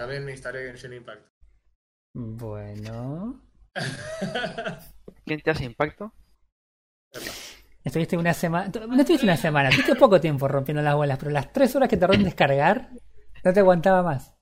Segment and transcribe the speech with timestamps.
[0.00, 1.26] También me instalé Genshin Impact.
[2.14, 3.38] Bueno.
[5.26, 6.14] ¿Quién te hace impacto?
[7.84, 8.72] Estuviste una semana.
[8.88, 11.98] No estuviste una semana, estuviste poco tiempo rompiendo las bolas, pero las tres horas que
[11.98, 12.88] tardó en descargar,
[13.44, 14.34] no te aguantaba más.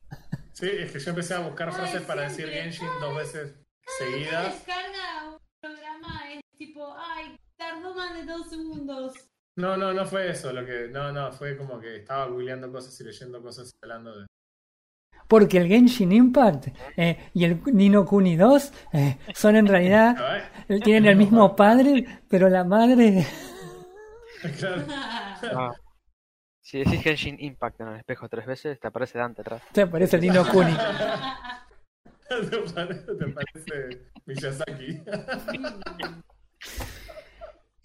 [0.52, 2.48] Sí, es que yo empecé a buscar frases para decir.
[2.48, 3.56] Genshin dos veces
[3.98, 4.54] seguidas.
[4.54, 9.12] descarga un programa es tipo, ay, tardó más de dos segundos.
[9.56, 10.52] No, no, no fue eso.
[10.52, 14.20] Lo que, no, no, fue como que estaba googleando cosas y leyendo cosas y hablando
[14.20, 14.28] de.
[15.28, 20.16] Porque el Genshin Impact eh, y el Nino Kuni 2 eh, son en realidad.
[20.84, 23.26] Tienen el mismo padre, pero la madre.
[24.58, 24.84] claro.
[25.54, 25.72] Ah.
[26.60, 29.62] Si decís Genshin Impact en el espejo tres veces, te aparece Dante atrás.
[29.72, 30.72] Te parece el Nino Kuni.
[32.28, 35.02] ¿Te parece, te parece Miyazaki?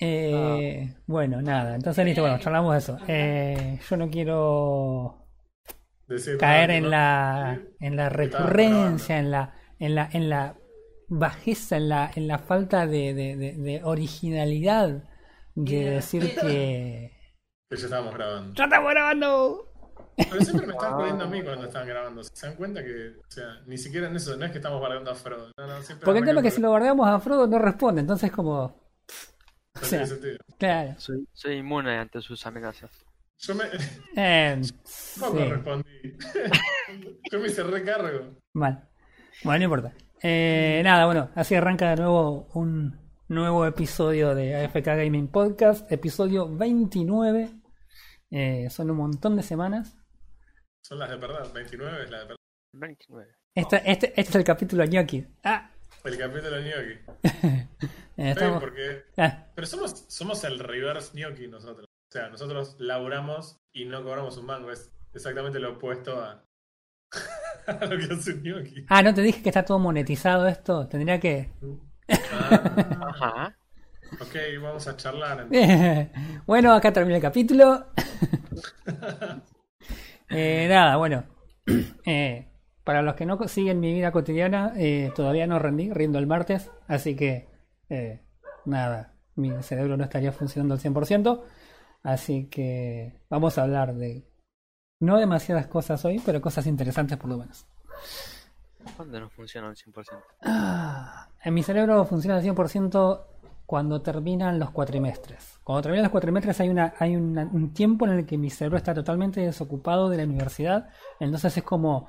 [0.05, 1.75] Eh, Bueno, nada.
[1.75, 2.97] Entonces, listo, bueno, charlamos de eso.
[3.07, 5.22] Eh, yo no quiero
[6.13, 6.89] Decir, caer no, en no.
[6.89, 10.55] la en la recurrencia, en la en la en la
[11.07, 15.03] bajeza, en la en la falta de, de, de- de originalidad
[15.55, 17.11] de decir que
[17.69, 18.53] Que ya estábamos grabando.
[18.55, 19.69] ¡Ya estamos grabando!
[20.15, 22.23] Pero siempre me están jodiendo a mí cuando están grabando.
[22.23, 25.09] ¿Se dan cuenta que, o sea, ni siquiera en eso, no es que estamos guardando
[25.11, 25.51] a Frodo?
[25.57, 28.01] No, no, siempre Porque el tema es que si lo guardamos a Frodo no responde,
[28.01, 28.83] entonces como
[29.81, 30.05] o sea,
[30.59, 30.93] claro.
[30.99, 32.91] Soy, soy inmune ante sus amenazas.
[33.39, 33.63] Yo me.
[34.15, 34.61] Eh,
[35.19, 36.17] Poco sí, respondí.
[37.31, 38.37] Yo me hice recargo.
[38.53, 38.87] mal.
[39.43, 39.93] Bueno, no importa.
[40.21, 46.47] Eh, nada, bueno, así arranca de nuevo un nuevo episodio de AFK Gaming Podcast, episodio
[46.55, 47.49] 29.
[48.31, 49.97] Eh, son un montón de semanas.
[50.83, 51.51] Son las de verdad.
[51.53, 52.37] 29 es la de verdad.
[52.73, 53.31] 29.
[53.55, 55.25] Este, este, este es el capítulo ñoqui.
[55.43, 55.71] Ah,
[56.03, 56.99] El capítulo gnocchi.
[58.17, 59.03] eh, estamos- porque.
[59.17, 61.85] ah, Pero somos, somos el reverse gnocchi nosotros.
[62.13, 64.69] O sea, nosotros laburamos y no cobramos un mango.
[64.69, 66.45] Es exactamente lo opuesto a,
[67.65, 68.85] a lo que hace un gnocchi.
[68.87, 70.87] ah, no te dije que está todo monetizado esto.
[70.87, 71.49] Tendría que.
[72.31, 73.57] Ah, Ajá.
[74.21, 75.39] ok, vamos a charlar.
[75.51, 76.09] entonces.
[76.45, 77.87] bueno, acá termina el capítulo.
[80.29, 81.23] Eh, nada, bueno.
[82.05, 82.47] Eh,
[82.83, 86.69] para los que no siguen mi vida cotidiana, eh, todavía no rendí, rindo el martes,
[86.87, 87.47] así que
[87.89, 88.21] eh,
[88.65, 91.43] nada, mi cerebro no estaría funcionando al 100%,
[92.03, 94.27] así que vamos a hablar de
[95.01, 97.65] no demasiadas cosas hoy, pero cosas interesantes por lo menos.
[98.95, 100.23] ¿Cuándo no funciona al 100%?
[100.43, 103.25] Ah, en mi cerebro funciona al 100%
[103.65, 105.59] cuando terminan los cuatrimestres.
[105.63, 108.77] Cuando terminan los cuatrimestres hay, una, hay una- un tiempo en el que mi cerebro
[108.77, 110.89] está totalmente desocupado de la universidad,
[111.19, 112.07] entonces es como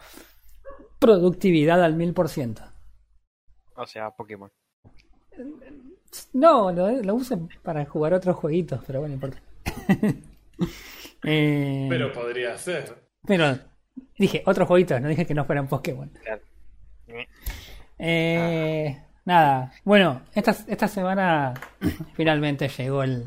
[0.98, 2.72] productividad al 1000%.
[3.76, 4.50] O sea, Pokémon.
[6.32, 9.38] No, lo, lo uso para jugar otros jueguitos, pero bueno, no importa.
[11.26, 13.02] Eh, Pero podría ser.
[13.26, 13.58] pero
[14.18, 16.10] dije otros jueguitos, no dije que no fueran Pokémon.
[16.22, 16.42] Claro.
[17.98, 21.54] Eh, Nada, bueno, esta, esta semana
[22.14, 23.26] finalmente llegó el,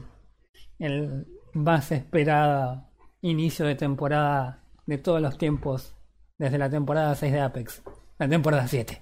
[0.78, 2.88] el más esperado
[3.22, 5.96] inicio de temporada de todos los tiempos,
[6.38, 7.82] desde la temporada 6 de Apex,
[8.20, 9.02] la temporada 7.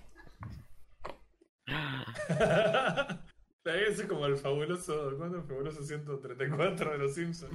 [3.66, 5.38] Es como el fabuloso, ¿cuánto?
[5.38, 7.52] El fabuloso 134 de los Simpsons.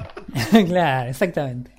[0.66, 1.70] claro, exactamente.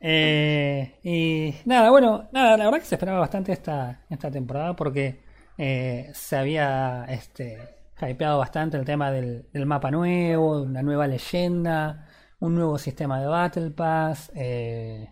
[0.00, 5.22] Eh, y nada, bueno, nada, la verdad que se esperaba bastante esta, esta temporada porque
[5.56, 7.58] eh, se había este,
[8.06, 12.06] hypeado bastante el tema del, mapa nuevo, una nueva leyenda,
[12.40, 15.10] un nuevo sistema de Battle Pass, eh,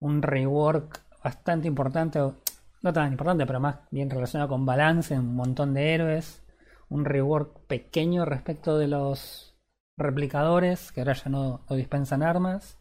[0.00, 5.36] un rework bastante importante, no tan importante, pero más bien relacionado con balance en un
[5.36, 6.42] montón de héroes,
[6.88, 9.56] un rework pequeño respecto de los
[9.98, 12.78] replicadores, que ahora ya no, no dispensan armas.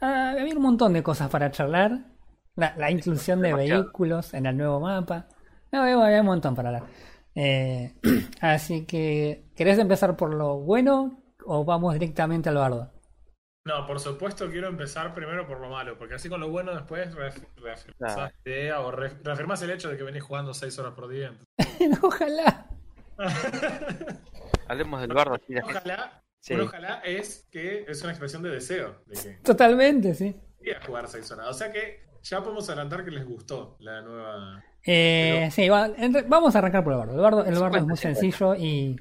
[0.00, 1.98] Ah, había un montón de cosas para charlar.
[2.56, 3.82] La, la inclusión de Demasiado.
[3.84, 5.26] vehículos en el nuevo mapa.
[5.70, 6.84] No, había, había un montón para hablar.
[7.34, 7.94] Eh,
[8.40, 12.90] así que, ¿querés empezar por lo bueno o vamos directamente al bardo?
[13.64, 17.14] No, por supuesto quiero empezar primero por lo malo, porque así con lo bueno después
[17.14, 18.32] reaf- reafirmás Claro.
[18.44, 21.32] la idea o re- reafirmás el hecho de que venís jugando 6 horas por día.
[22.02, 22.66] Ojalá.
[24.68, 26.54] Hablemos del bardo así Ojalá, Sí.
[26.54, 30.36] un ojalá es que es una expresión de deseo, de que Totalmente, sí.
[30.58, 31.48] quería jugar 6 horas.
[31.48, 34.62] O sea que ya podemos adelantar que les gustó la nueva...
[34.86, 37.14] Eh, Pero- sí, va- entre- vamos a arrancar por el bardo.
[37.14, 38.00] El bardo, el bardo es muy 50-50.
[38.00, 38.96] sencillo y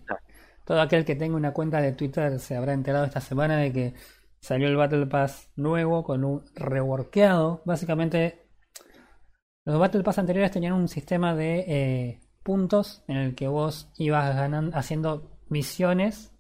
[0.66, 3.94] todo aquel que tenga una cuenta de Twitter se habrá enterado esta semana de que
[4.40, 7.62] salió el Battle Pass nuevo con un reworkeado.
[7.66, 8.48] Básicamente,
[9.64, 14.34] los Battle Pass anteriores tenían un sistema de eh, puntos en el que vos ibas
[14.34, 16.32] ganando, haciendo misiones.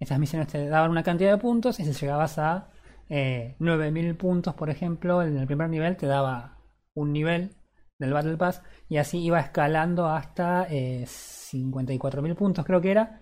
[0.00, 2.70] Estas misiones te daban una cantidad de puntos y si llegabas a
[3.10, 6.56] eh, 9000 puntos, por ejemplo, en el primer nivel te daba
[6.94, 7.50] un nivel
[7.98, 13.20] del Battle Pass y así iba escalando hasta eh, 54.000 puntos creo que era,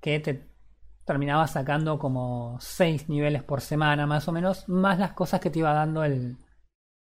[0.00, 0.48] que te
[1.06, 5.60] terminaba sacando como 6 niveles por semana más o menos, más las cosas que te
[5.60, 6.36] iba dando el,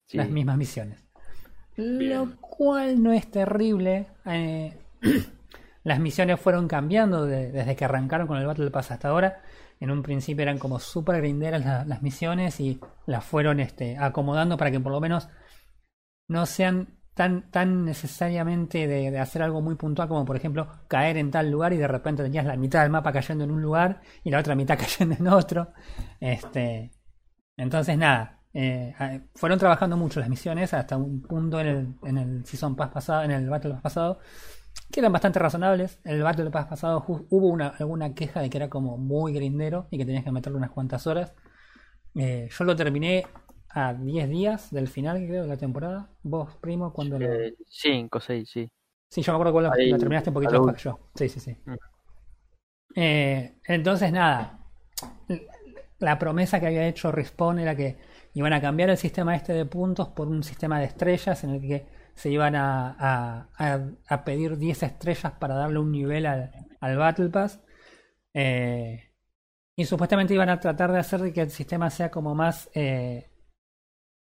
[0.07, 0.19] Sí.
[0.19, 1.04] las mismas misiones.
[1.77, 4.07] Lo cual no es terrible.
[4.27, 4.77] eh,
[5.85, 9.43] las misiones fueron cambiando de- desde que arrancaron con el Battle Pass hasta ahora.
[9.81, 14.57] En un principio eran como super grinderas la- las misiones y las fueron este, acomodando
[14.57, 15.29] para que por lo menos
[16.29, 21.17] no sean tan, tan necesariamente de, de hacer algo muy puntual como por ejemplo caer
[21.17, 24.01] en tal lugar y de repente tenías la mitad del mapa cayendo en un lugar
[24.25, 25.73] y la otra mitad cayendo en otro.
[26.21, 26.93] Este,
[27.57, 32.19] entonces nada, eh, eh, fueron trabajando mucho las misiones hasta un punto en el, en
[32.19, 34.21] el Season Pass pasado, en el Battle Pass pasado,
[34.91, 35.99] que eran bastante razonables.
[36.05, 39.89] En el Battle Pass pasado hubo una, alguna queja de que era como muy grindero
[39.91, 41.35] y que tenías que meterle unas cuantas horas.
[42.15, 43.27] Eh, yo lo terminé
[43.71, 46.09] a 10 días del final, creo, de la temporada.
[46.23, 47.27] Vos, primo, cuando lo...
[47.27, 48.71] Eh, cinco, seis, sí.
[49.09, 50.99] Sí, yo me acuerdo vos lo, terminaste un poquito después que yo.
[51.15, 51.57] Sí, sí, sí.
[51.65, 51.75] Mm.
[52.97, 54.61] Eh, entonces, nada.
[55.99, 57.97] La promesa que había hecho Respawn era que
[58.35, 61.61] iban a cambiar el sistema este de puntos por un sistema de estrellas en el
[61.61, 62.97] que se iban a,
[63.59, 66.51] a- a- pedir 10 estrellas para darle un nivel al,
[66.81, 67.61] al Battle Pass.
[68.35, 69.13] Eh,
[69.77, 72.71] y supuestamente iban a tratar de hacer que el sistema sea como más.
[72.75, 73.31] eh,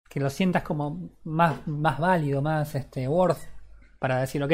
[0.09, 3.39] que lo sientas como más, más válido, más este, worth
[3.99, 4.53] para decir, ok,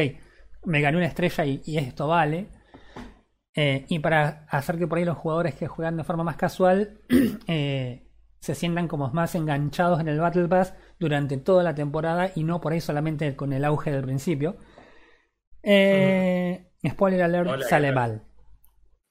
[0.65, 2.49] me gané una estrella y, y esto vale.
[3.55, 7.01] Eh, y para hacer que por ahí los jugadores que juegan de forma más casual
[8.41, 12.61] se sientan como más enganchados en el Battle Pass durante toda la temporada y no
[12.61, 14.57] por ahí solamente con el auge del principio.
[15.63, 18.23] Eh, Spoiler alert, Hola, sale mal.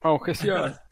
[0.03, 0.75] Objeción.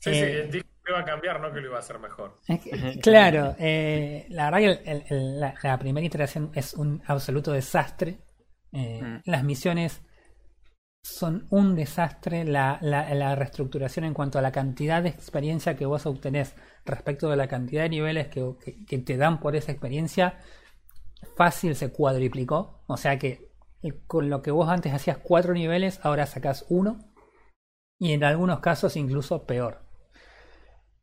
[0.00, 2.38] Sí, Eh, sí, dijo que iba a cambiar, no que lo iba a hacer mejor.
[2.46, 2.70] Es que,
[3.02, 8.18] claro, eh, la verdad que el- el- la, la primera iteración es un absoluto desastre.
[8.70, 9.20] Eh, Mm.
[9.24, 10.02] Las misiones
[11.02, 12.44] son un desastre.
[12.44, 16.54] La, la- la reestructuración en cuanto a la cantidad de experiencia que vos obtenés
[16.86, 20.38] respecto de la cantidad de niveles que, que- que te dan por esa experiencia,
[21.36, 22.82] fácil se cuadriplicó.
[22.86, 23.50] O sea que
[23.82, 26.98] eh, con lo que vos antes hacías cuatro niveles, ahora sacás uno.
[27.98, 29.82] Y en algunos casos incluso peor.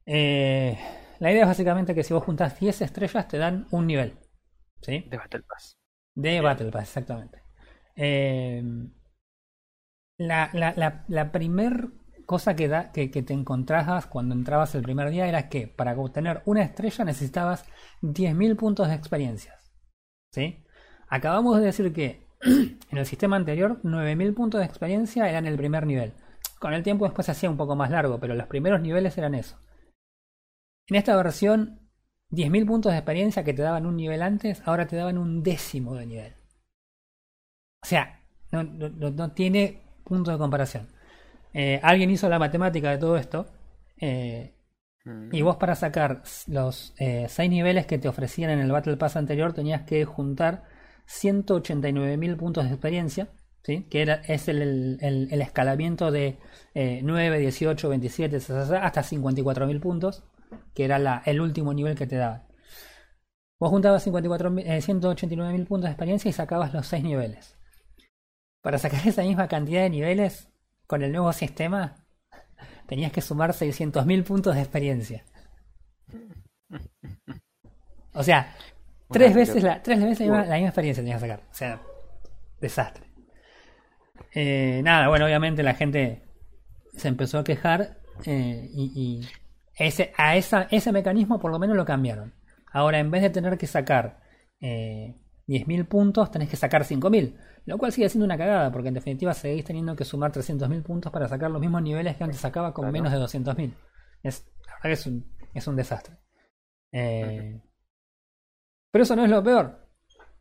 [0.06, 0.78] Eh,
[1.20, 4.18] la idea es básicamente que si vos juntás 10 estrellas te dan un nivel.
[4.82, 5.06] ¿Sí?
[5.10, 5.78] De Battle Pass.
[6.16, 7.44] De Battle Pass, exactamente.
[7.96, 8.64] Eh,
[10.18, 11.90] la, la, la, la primer
[12.32, 17.04] cosa que, te encontrabas cuando entrabas el primer día era que para obtener una estrella
[17.04, 17.66] necesitabas
[18.02, 19.70] 10.000 puntos de experiencias.
[20.34, 20.64] ¿Sí?
[21.10, 25.86] Acabamos de decir que en el sistema anterior 9.000 puntos de experiencia eran el primer
[25.86, 26.14] nivel.
[26.58, 29.36] Con el tiempo después se hacía un poco más largo, pero los primeros niveles eran
[29.36, 29.58] eso.
[30.88, 31.82] En esta versión
[32.30, 35.96] 10.000 puntos de experiencia que te daban un nivel antes, ahora te daban un décimo
[35.96, 36.34] de nivel.
[37.84, 38.22] O sea,
[38.54, 40.88] no tiene punto de comparación.
[41.54, 43.48] Eh, alguien hizo la matemática de todo esto.
[44.00, 44.54] eh,
[45.04, 45.30] Mm.
[45.34, 46.94] y vos para sacar los
[47.28, 50.64] 6 niveles que te ofrecían en el Battle Pass anterior tenías que juntar
[51.08, 53.30] 189.000 puntos de experiencia.
[53.64, 53.88] ¿sí?
[53.90, 56.38] Que era, es el, el- el- el escalamiento de
[56.74, 60.24] eh, 9, 18, 27, hasta 54.000 puntos.
[60.76, 62.44] Que era la- el último nivel que te daban.
[63.60, 67.56] Vos juntabas 54, eh, 189.000 puntos de experiencia y sacabas los 6 niveles.
[68.62, 70.51] Para sacar esa misma cantidad de niveles
[70.92, 71.96] con el nuevo sistema,
[72.86, 75.24] tenías que sumar 600.000 puntos de experiencia.
[78.12, 78.54] O sea,
[79.10, 81.46] tres veces, la, tres veces la, misma, la misma experiencia tenías que sacar.
[81.50, 81.82] O sea,
[82.60, 83.06] desastre.
[84.36, 86.24] Eh, nada, bueno, obviamente la gente
[86.94, 89.30] se empezó a quejar eh, y, y
[89.78, 92.34] ese, a esa, ese mecanismo por lo menos lo cambiaron.
[92.70, 94.20] Ahora, en vez de tener que sacar
[94.60, 95.16] eh,
[95.48, 97.36] 10.000 puntos, tenés que sacar 5.000.
[97.66, 101.12] Lo cual sigue siendo una cagada, porque en definitiva seguís teniendo que sumar 300.000 puntos
[101.12, 102.94] para sacar los mismos niveles que antes sacaba con Claro.
[102.94, 103.74] menos de 200.000.
[104.24, 106.18] Es, la verdad que es un, es un desastre.
[106.92, 107.62] Eh,
[108.92, 109.78] pero eso no es lo peor.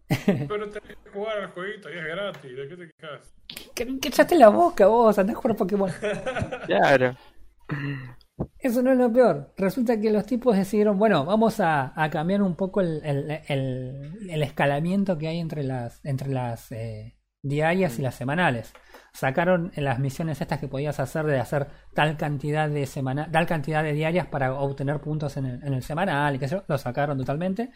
[0.27, 2.57] Pero tenés que jugar al jueguito y es gratis.
[2.57, 3.33] ¿De qué te quejas?
[3.77, 5.91] Que, que echaste la boca vos, andás a jugar Pokémon.
[6.67, 7.17] Claro.
[8.59, 9.53] Eso no es lo peor.
[9.57, 13.03] Resulta que los tipos decidieron, bueno, vamos a, cambiar un poco el,
[14.29, 18.73] escalamiento que hay entre las, entre las eh, diarias y las semanales.
[19.13, 23.83] Sacaron las misiones estas que podías hacer de hacer tal cantidad de semana, tal cantidad
[23.83, 27.71] de diarias para obtener puntos en el, semanal y qué lo sacaron totalmente.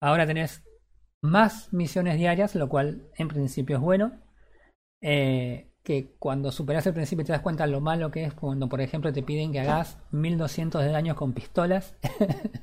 [0.00, 0.64] Ahora tenés
[1.22, 4.20] más misiones diarias, lo cual en principio es bueno.
[5.00, 8.80] Eh, que cuando superas el principio te das cuenta lo malo que es cuando, por
[8.80, 11.96] ejemplo, te piden que hagas 1200 de daño con pistolas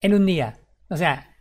[0.00, 0.58] en un día.
[0.88, 1.36] O sea,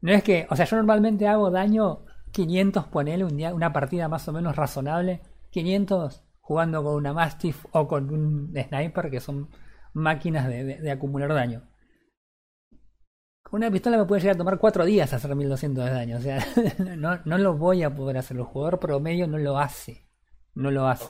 [0.00, 0.46] no es que.
[0.50, 4.56] O sea, yo normalmente hago daño 500, ponele un día, una partida más o menos
[4.56, 5.20] razonable.
[5.50, 9.48] 500 jugando con una Mastiff o con un Sniper, que son
[9.92, 11.62] máquinas de, de- de acumular daño.
[13.52, 16.16] Una pistola me puede llegar a tomar 4 días hacer 1200 de daño.
[16.16, 16.38] O sea,
[16.96, 18.38] no, no lo voy a poder hacer.
[18.38, 20.08] El jugador promedio no lo hace.
[20.54, 21.06] No lo hace.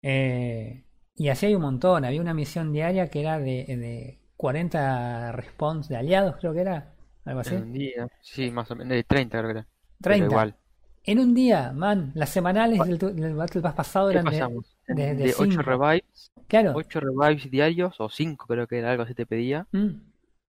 [0.00, 0.84] Eh,
[1.16, 2.04] y así hay un montón.
[2.04, 6.94] Había una misión diaria que era de, de 40 respawns de aliados, creo que era.
[7.24, 7.54] Algo así.
[7.56, 8.08] En un día.
[8.20, 8.92] Sí, más o menos.
[8.92, 9.68] De 30 creo que era.
[10.00, 10.26] Pero 30.
[10.26, 10.56] igual.
[11.04, 12.12] En un día, man.
[12.14, 14.30] Las semanales del, Battle Pass pasado ¿Qué eran de.
[14.30, 14.76] pasamos?
[14.86, 15.62] De- de de 8 cinco.
[15.62, 16.30] revives.
[16.46, 16.72] Claro.
[16.76, 18.00] 8 revives diarios.
[18.00, 19.66] O 5 creo que era algo así te pedía.
[19.72, 20.11] Mm.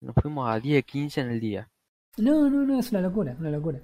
[0.04, 1.68] Nos fuimos a 10, 15 en el día.
[2.18, 3.80] No, no, no, es una locura, una locura.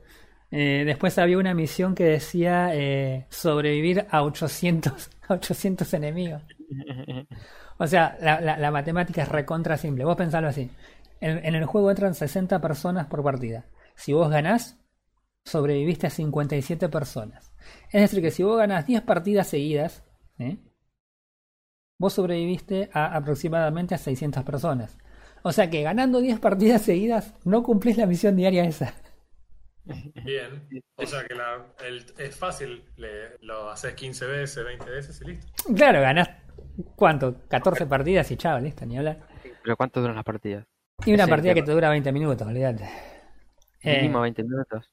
[0.51, 6.43] Eh, después había una misión que decía eh, sobrevivir a 800, a 800 enemigos.
[7.77, 10.05] O sea, la, la- matemática es recontra simple.
[10.05, 10.69] Vos pensalo así.
[11.21, 13.65] En, en el juego entran 60 personas por partida.
[13.95, 14.77] Si vos ganás,
[15.45, 17.53] sobreviviste a 57 personas.
[17.91, 20.03] Es decir, que si vos ganás 10 partidas seguidas,
[20.39, 20.57] ¿eh?
[21.99, 24.97] vos sobreviviste a aproximadamente a 600 personas.
[25.43, 28.93] O sea que ganando 10 partidas seguidas, no cumplís la misión diaria esa.
[30.23, 30.67] Bien.
[30.97, 35.25] O sea que la- el- es fácil, le- lo haces 15 veces, 20 veces y
[35.25, 35.47] listo.
[35.75, 36.29] Claro, ganás,
[36.95, 37.35] ¿cuánto?
[37.47, 39.19] 14 partidas y chao, listo, ni hablar.
[39.63, 40.65] Pero ¿cuánto duran las partidas?
[41.05, 42.87] Y una partida que te dura 20 minutos, olvídate.
[43.81, 44.91] Eh, Mínimo 20 minutos.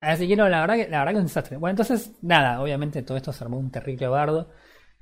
[0.00, 1.56] Así que no, la verdad que, la verdad que es un desastre.
[1.56, 4.50] Bueno, entonces, nada, obviamente todo esto se armó un terrible bardo.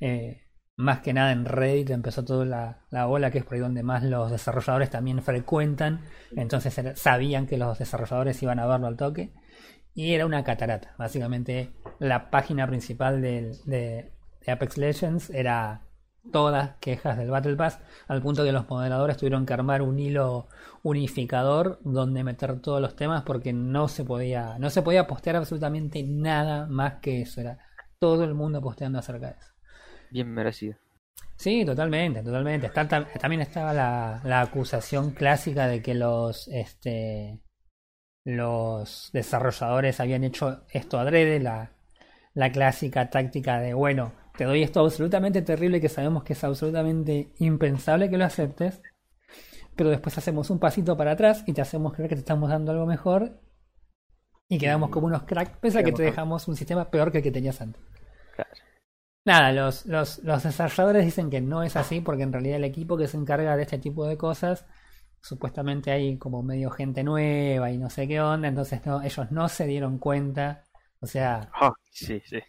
[0.00, 0.45] Eh,
[0.76, 3.82] más que nada en Reddit empezó toda la, la ola, que es por ahí donde
[3.82, 6.02] más los desarrolladores también frecuentan.
[6.36, 9.32] Entonces sabían que los desarrolladores iban a verlo al toque.
[9.94, 10.94] Y era una catarata.
[10.98, 14.12] Básicamente, la página principal del- de,
[14.44, 15.82] de Apex Legends era
[16.32, 17.78] todas quejas del Battle Pass,
[18.08, 20.48] al punto que los moderadores tuvieron que armar un hilo
[20.82, 26.02] unificador donde meter todos los temas porque no se podía, no se podía postear absolutamente
[26.02, 27.40] nada más que eso.
[27.40, 27.58] Era
[27.98, 29.55] todo el mundo posteando acerca de eso.
[30.10, 30.76] Bien merecido.
[31.36, 32.66] Sí, totalmente, totalmente.
[32.66, 37.40] Está- también estaba la, la acusación clásica de que los este
[38.24, 41.72] los desarrolladores habían hecho esto adrede, la,
[42.34, 47.32] la clásica táctica de bueno, te doy esto absolutamente terrible que sabemos que es absolutamente
[47.38, 48.82] impensable que lo aceptes,
[49.76, 52.72] pero después hacemos un pasito para atrás y te hacemos creer que te estamos dando
[52.72, 53.40] algo mejor
[54.48, 57.24] y quedamos como unos cracks, pese a que te dejamos un sistema peor que el
[57.24, 57.82] que tenías antes.
[58.34, 58.65] Claro.
[59.26, 62.96] Nada, los, los, los desarrolladores dicen que no es así porque en realidad el equipo
[62.96, 64.66] que se encarga de este tipo de cosas,
[65.20, 69.48] supuestamente hay como medio gente nueva y no sé qué onda, entonces no, ellos no
[69.48, 70.64] se dieron cuenta.
[71.00, 72.40] O sea, Ah, sí, sí.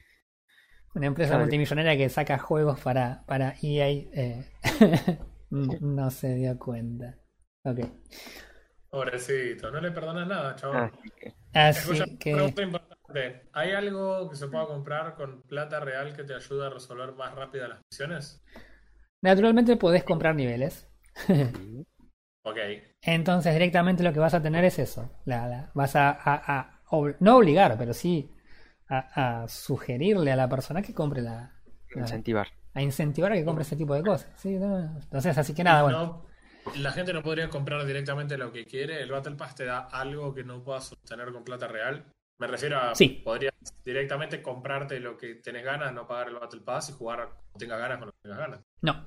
[0.96, 1.42] una empresa Claro.
[1.42, 4.46] multimillonaria que saca juegos para, para EA eh,
[5.50, 7.18] no se dio cuenta.
[7.64, 7.80] Ok.
[8.90, 10.92] Pobrecito, no le perdonas nada, chaval.
[10.92, 12.56] Así que, Así que...
[13.54, 17.34] ¿Hay algo que se pueda comprar con plata real que te ayude a resolver más
[17.36, 18.44] rápido las misiones?
[19.22, 20.88] Naturalmente podés comprar niveles.
[22.44, 22.58] Ok.
[23.02, 25.10] Entonces directamente lo que vas a tener es eso.
[25.26, 28.32] La, la- vas a, a- a ob- no obligar, pero sí
[28.90, 31.54] a, a sugerirle a la persona que compre la...
[31.96, 32.48] la- Incentivar.
[32.74, 34.30] a incentivar a que compre ese tipo de cosas.
[34.38, 34.56] ¿sí?
[34.58, 36.26] No, Entonces, así que nada, bueno.
[36.66, 39.02] No, la gente no podría comprar directamente lo que quiere.
[39.02, 42.06] El Battle Pass te da algo que no puedas obtener con plata real.
[42.40, 43.22] Me refiero a Sí.
[43.24, 43.54] podrías
[43.84, 47.80] directamente comprarte lo que tenés ganas, no pagar el Battle Pass y jugar cuando tengas
[47.80, 48.60] ganas con lo que tengas ganas.
[48.82, 49.06] No.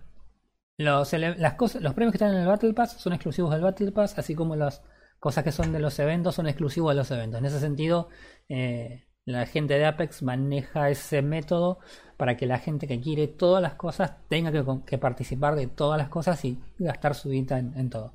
[0.78, 3.92] Los, las cosas, los premios que están en el Battle Pass son exclusivos del Battle
[3.92, 4.82] Pass, así como las
[5.18, 7.38] cosas que son de los eventos son exclusivos de los eventos.
[7.38, 8.08] En ese sentido,
[8.48, 11.78] eh, la gente de Apex maneja ese método
[12.16, 14.50] para que la gente que quiere todas las cosas tenga
[14.84, 18.14] que, participar de todas las cosas y gastar su en, en todo.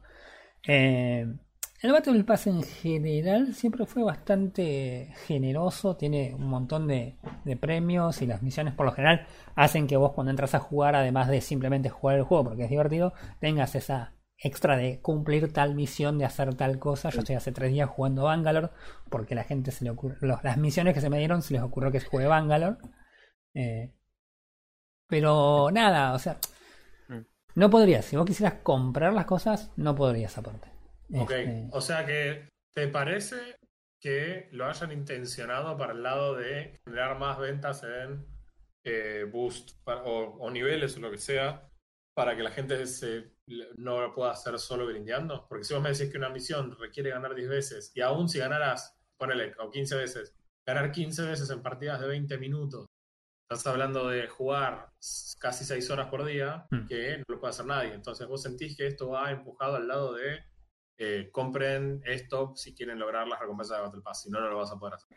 [0.67, 1.27] Eh,
[1.85, 8.21] el Battle Pass en general siempre fue bastante generoso, tiene un montón de, de premios
[8.21, 11.41] y las misiones por lo general hacen que vos cuando entras a jugar, además de
[11.41, 16.25] simplemente jugar el juego porque es divertido, tengas esa extra de cumplir tal misión, de
[16.25, 17.09] hacer tal cosa.
[17.09, 18.69] Yo estoy hace tres días jugando Bangalore
[19.09, 21.61] porque la gente se le ocurre, los- las misiones que se me dieron se les
[21.63, 22.77] ocurrió que juegue Bangalore.
[23.53, 23.93] Eh,
[25.07, 26.37] pero nada, o sea,
[27.09, 27.19] Mm.
[27.55, 30.67] no podrías, si vos quisieras comprar las cosas, no podrías aparte.
[31.13, 33.57] Ok, Este, o sea que ¿te parece
[34.01, 38.25] que lo hayan intencionado para el lado de generar más ventas en
[38.83, 41.67] eh, boost para- o, o niveles o lo que sea
[42.15, 43.31] para que la gente se,
[43.77, 45.47] no lo pueda hacer solo grindeando?
[45.49, 48.39] Porque si vos me decís que una misión requiere ganar 10 veces y aún si
[48.39, 50.33] ganaras, ponele, o 15 veces,
[50.67, 52.85] ganar 15 veces en partidas de 20 minutos,
[53.49, 54.89] estás hablando de jugar
[55.39, 56.85] casi 6 horas por día Mm.
[56.87, 57.93] que no lo puede hacer nadie.
[57.93, 60.39] Entonces vos sentís que esto ha empujado al lado de
[60.97, 64.57] eh, compren esto si quieren lograr las recompensas de Battle Pass, si no, no lo
[64.57, 65.09] vas a poder hacer.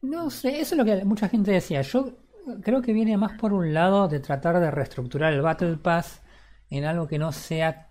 [0.00, 1.82] No sé, eso es lo que mucha gente decía.
[1.82, 2.18] Yo
[2.62, 6.22] creo que viene más por un lado de tratar de reestructurar el Battle Pass
[6.70, 7.90] en algo que no sea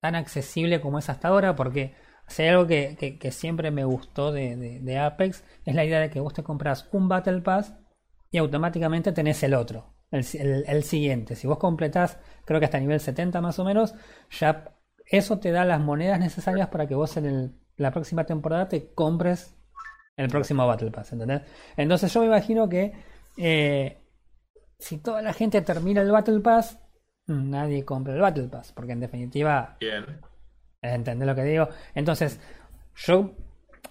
[0.00, 1.94] tan accesible como es hasta ahora, porque
[2.28, 6.10] si hay algo que, que- siempre me gustó de, de- Apex es la idea de
[6.10, 7.74] que vos te compras un Battle Pass
[8.30, 11.36] y automáticamente tenés el otro, el, el- el siguiente.
[11.36, 13.94] Si vos completás, creo que hasta nivel 70 más o menos,
[14.30, 14.73] ya
[15.06, 18.92] eso te da las monedas necesarias para que vos en el- la próxima temporada te
[18.94, 19.54] compres
[20.16, 21.42] el próximo Battle Pass, ¿entendés?
[21.76, 22.92] Entonces yo me imagino que
[23.36, 23.98] eh,
[24.78, 26.78] si toda la gente termina el Battle Pass,
[27.26, 30.20] nadie compra el Battle Pass, porque en definitiva Bien.
[30.82, 31.68] ¿Entendés lo que digo?
[31.94, 32.38] Entonces,
[32.94, 33.32] yo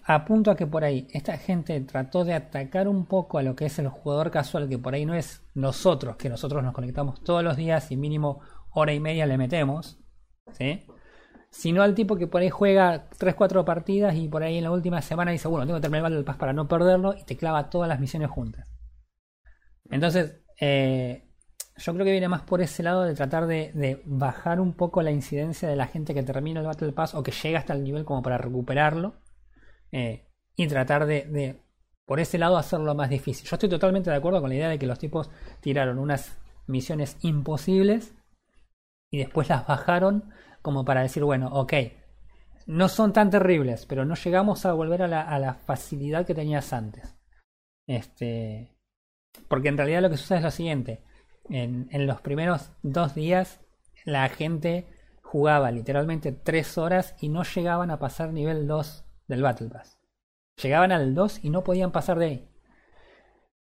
[0.06, 3.66] apunto a que por ahí esta gente trató de atacar un poco a lo que
[3.66, 7.44] es el jugador casual, que por ahí no es nosotros, que nosotros nos conectamos todos
[7.44, 8.42] los días y mínimo
[8.72, 10.00] hora y media le metemos,
[10.52, 10.86] ¿sí?
[11.54, 15.04] Sino al tipo que por ahí juega 3-4 partidas y por ahí en la última
[15.04, 17.70] semana dice, bueno, tengo que terminar el Battle Pass para no perderlo y te clava
[17.70, 18.68] todas las misiones juntas.
[19.92, 21.30] Entonces, eh,
[21.78, 25.12] yo creo que viene más por ese lado de tratar de, bajar un poco la
[25.12, 28.04] incidencia de la gente que termina el Battle Pass o que llega hasta el nivel
[28.04, 29.22] como para recuperarlo
[29.92, 31.62] eh, y tratar de, de,
[32.06, 33.48] por ese lado, hacerlo más difícil.
[33.48, 35.30] Yo estoy totalmente de acuerdo con la idea de que los tipos
[35.62, 38.16] tiraron unas misiones imposibles
[39.12, 41.74] y después las bajaron como para decir, bueno, ok,
[42.66, 47.16] no son tan terribles, pero no llegamos a volver a la, facilidad que tenías antes.
[47.86, 48.76] Este,
[49.50, 51.04] porque en realidad lo que sucede es lo siguiente.
[51.50, 53.60] En, en los primeros dos días
[54.06, 54.88] la gente
[55.22, 60.00] jugaba literalmente tres horas y no llegaban a pasar nivel 2 del Battle Pass.
[60.62, 62.50] Llegaban al 2 y no podían pasar de ahí.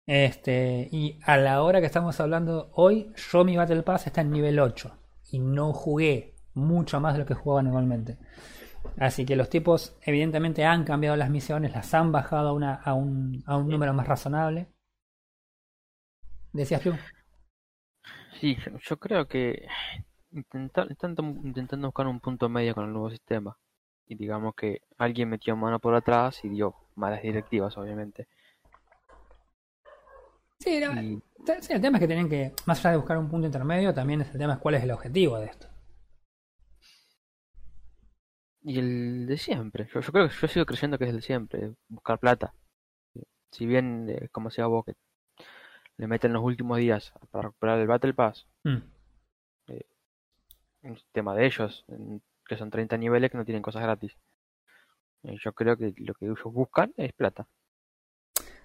[0.05, 4.31] Este, y a la hora que estamos hablando hoy, yo mi Battle Pass está en
[4.31, 4.97] nivel 8
[5.31, 8.17] y no jugué mucho más de lo que jugaba normalmente.
[8.99, 12.93] Así que los tipos evidentemente han cambiado las misiones, las han bajado a, una, a,
[12.93, 14.67] un, a un número más razonable.
[16.53, 16.93] ¿Decías tú?
[18.39, 18.57] Sí,
[18.87, 19.67] yo, creo que
[20.31, 20.87] intenta-
[21.43, 23.57] intentando buscar un punto medio con el nuevo sistema.
[24.07, 28.27] Y digamos que alguien metió mano por atrás y dio malas directivas, obviamente.
[30.59, 33.17] Sí, no, Y te- sí, el tema es que tienen que, más allá de buscar
[33.17, 35.68] un punto intermedio, también es el tema es cuál es el objetivo de esto.
[38.61, 39.87] Y el de siempre.
[39.93, 42.53] Yo, yo creo que yo sigo creyendo que es el de siempre, buscar plata.
[43.51, 44.93] Si bien, eh, como sea vos, que
[45.97, 48.77] le meten los últimos días para recuperar el Battle Pass, Mm.
[50.83, 51.85] un tema de ellos,
[52.47, 54.17] que son 30 niveles que no tienen cosas gratis.
[55.23, 57.47] Eh, Yo creo que lo que ellos buscan es plata.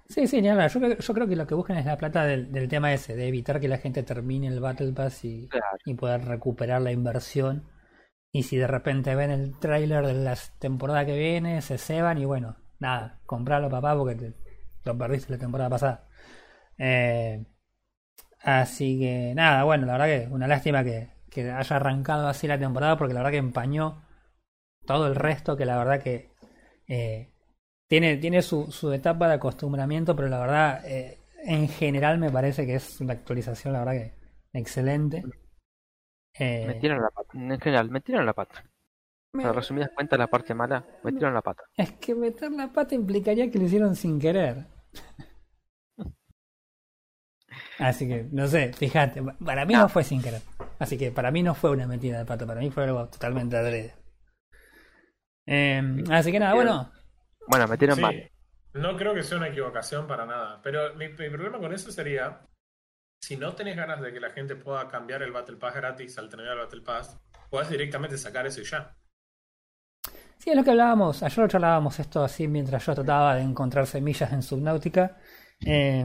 [0.06, 0.40] Sí, sí.
[0.42, 3.16] Yo, creo- yo creo que lo que buscan es la plata del, del tema ese,
[3.16, 5.78] de evitar que la gente termine el Battle Pass y, Claro.
[5.84, 7.64] y poder recuperar la inversión.
[8.34, 12.26] Y si de repente ven el tráiler de la temporada que viene, se ceban y
[12.26, 14.34] bueno, nada, compralo papá porque te-
[14.84, 16.08] lo perdiste la temporada pasada.
[16.78, 17.44] Eh,
[18.42, 22.58] así que nada, bueno, la verdad que una lástima que, que haya arrancado así la
[22.58, 24.02] temporada porque la verdad que empañó
[24.86, 26.30] todo el resto que la verdad que
[26.88, 27.32] eh,
[27.88, 32.66] tiene, tiene su, su etapa de acostumbramiento, pero la verdad eh, en general me parece
[32.66, 34.14] que es una actualización, la verdad que
[34.58, 35.24] excelente.
[36.38, 37.30] Eh, Metieron la pata.
[37.38, 38.64] En general, metieron la pata.
[39.32, 41.64] me- Para resumidas cuentas, la parte mala, metieron la pata.
[41.76, 44.66] Es que meter la pata implicaría que lo hicieron sin querer.
[47.78, 50.42] Así que, no sé, fíjate, para mí no fue sin querer.
[50.78, 53.56] Así que para mí no fue una metida de pata, para mí fue algo totalmente
[53.56, 53.94] adrede.
[55.46, 56.90] Eh, así que nada, bueno,
[57.46, 58.30] Bueno, metieron Sí, mal.
[58.74, 60.60] no creo que sea una equivocación para nada.
[60.62, 62.40] Pero mi, mi problema con eso sería,
[63.24, 66.28] si no tenés ganas de que la gente pueda cambiar el Battle Pass gratis al
[66.28, 68.94] tener el Battle Pass, podés directamente sacar eso y ya.
[70.36, 73.86] sí, es lo que hablábamos, ayer lo charlábamos esto así mientras yo trataba de encontrar
[73.86, 75.16] semillas en Subnautica.
[75.64, 76.04] Eh,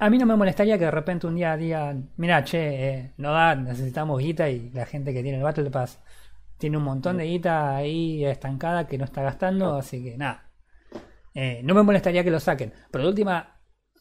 [0.00, 3.32] a mí no me molestaría que de repente un día digan, mira, che, eh, no
[3.32, 6.00] da, necesitamos guita y la gente que tiene el Battle Pass
[6.58, 10.50] tiene un montón de guita ahí estancada que no está gastando, así que nada.
[11.34, 13.57] Eh, no me molestaría que lo saquen, pero de última,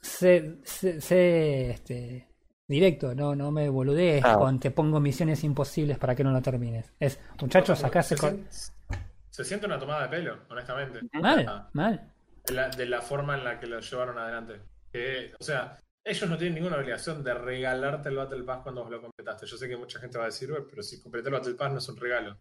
[0.08, 2.28] sé, sé- sé, este,
[2.68, 4.36] directo, no, no me boludees Ah.
[4.38, 6.94] con te pongo misiones imposibles para que no lo termines.
[7.00, 8.48] Es, muchachos, sacase se, con...
[8.50, 8.74] sien-
[9.30, 11.02] se siente una tomada de pelo, honestamente.
[11.14, 12.12] Mal, Ah, mal.
[12.46, 14.62] de, la, de la forma en la que lo llevaron adelante.
[14.92, 18.92] Que, o sea, ellos no tienen ninguna obligación de regalarte el Battle Pass cuando vos
[18.92, 19.46] lo completaste.
[19.46, 21.72] Yo sé que mucha gente va a decir, "Ué, pero si completé el Battle Pass
[21.74, 22.40] no es un regalo.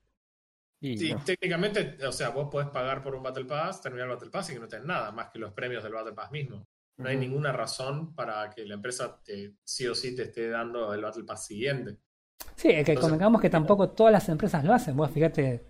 [0.80, 1.24] Y Sí, no.
[1.24, 4.52] técnicamente, o sea, vos podés pagar por un Battle Pass, terminar el Battle Pass y
[4.54, 6.64] que no tenés nada más que los premios del Battle Pass mismo.
[6.98, 10.92] No hay ninguna razón para que la empresa te, sí o sí te esté dando
[10.94, 11.98] el Battle Pass siguiente.
[12.54, 14.96] Sí, es que Entonces- convengamos que tampoco todas las empresas lo hacen.
[14.96, 15.66] Vos fíjate,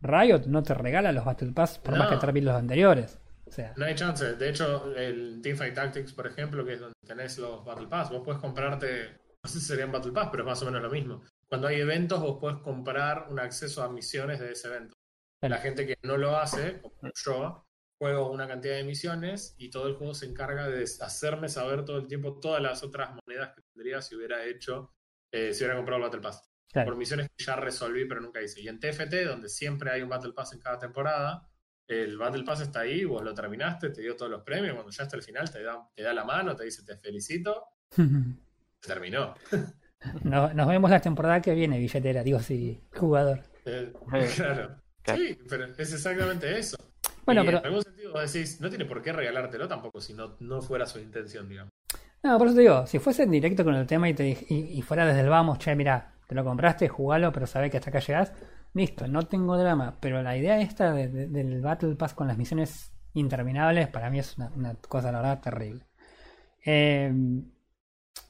[0.00, 3.18] Riot no te regala los Battle Pass por más que termines los anteriores.
[3.46, 4.34] O sea, No hay chance.
[4.34, 8.22] De hecho, el Teamfight Tactics, por ejemplo, que es donde tenés los Battle Pass, vos
[8.24, 11.22] puedes comprarte, no sé si serían Battle Pass, pero es más o menos lo mismo.
[11.48, 14.96] Cuando hay eventos, vos puedes comprar un acceso a misiones de ese evento.
[15.42, 17.65] La gente que no lo hace, como yo,
[17.98, 21.98] juego una cantidad de misiones y todo el juego se encarga de hacerme saber todo
[21.98, 24.92] el tiempo todas las otras monedas que tendría si hubiera hecho,
[25.32, 26.50] eh, si hubiera comprado el Battle Pass.
[26.70, 26.90] claro.
[26.90, 28.60] Por misiones que ya resolví pero nunca hice.
[28.60, 31.48] Y en TFT, donde siempre hay un Battle Pass en cada temporada,
[31.88, 35.04] el Battle Pass está ahí, vos lo terminaste, te dio todos los premios, cuando ya
[35.04, 39.34] hasta el final te da, te da la mano, te dice te felicito, se terminó.
[40.24, 43.42] nos, nos vemos la temporada que viene, billetera, digo sí, jugador.
[43.64, 44.82] Eh, Eh, claro.
[45.14, 46.76] Sí, pero es exactamente eso.
[47.26, 50.36] Bueno, y pero- en algún sentido decís, no tiene por qué regalártelo tampoco si no,
[50.40, 51.70] no fuera su intención, digamos.
[52.22, 54.78] No, por eso te digo, si fuese en directo con el tema y, te, y,
[54.78, 57.90] y fuera desde el vamos, che, mira, te lo compraste, jugalo, pero sabés que hasta
[57.90, 58.32] acá llegás,
[58.74, 59.94] listo, no tengo drama.
[60.00, 64.18] Pero la idea esta de- de- del Battle Pass con las misiones interminables, para mí
[64.18, 65.84] es una, una cosa, la verdad, terrible.
[66.64, 67.12] Eh,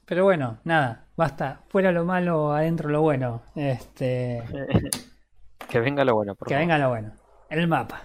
[0.05, 3.43] pero bueno, nada, basta, fuera lo malo, adentro lo bueno.
[3.55, 4.43] Este,
[5.69, 6.63] que venga lo bueno, por que favor.
[6.67, 7.13] venga lo bueno.
[7.49, 8.03] El mapa.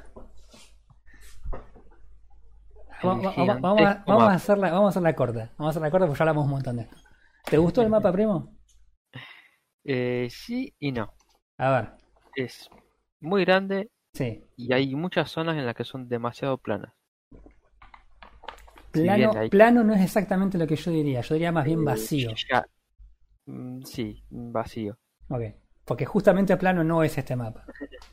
[3.07, 5.51] Vamos, a, gigantesco vamos a hacerla, vamos a hacerla corta.
[5.57, 6.97] Vamos a hacerla corta porque ya hablamos un montón de esto.
[7.49, 8.55] ¿Te gustó el mapa, primo?
[9.83, 11.13] Eh, sí y no.
[11.57, 11.89] A ver,
[12.35, 12.69] Es
[13.19, 14.45] muy grande sí.
[14.55, 16.93] y hay muchas zonas en las que son demasiado planas.
[18.91, 21.21] Plano, hay- plano no es exactamente lo que yo diría.
[21.21, 22.31] Yo diría más bien vacío.
[22.31, 22.65] Eh, ya-
[23.47, 24.97] Mm, Sí, vacío.
[25.27, 25.41] Ok.
[25.83, 27.65] Porque justamente plano no es este mapa.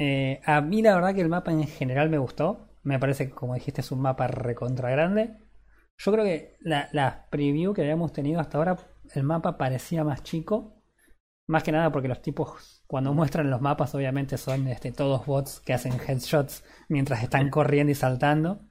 [0.00, 2.67] Eh, a mí la verdad que el mapa en general me gustó.
[2.88, 5.36] Me parece que como dijiste es un mapa recontra grande.
[5.98, 8.78] Yo creo que la, la preview que habíamos tenido hasta ahora,
[9.14, 10.80] el mapa parecía más chico.
[11.46, 15.60] Más que nada porque los tipos cuando muestran los mapas obviamente son este, todos bots
[15.60, 18.66] que hacen headshots mientras están corriendo y saltando.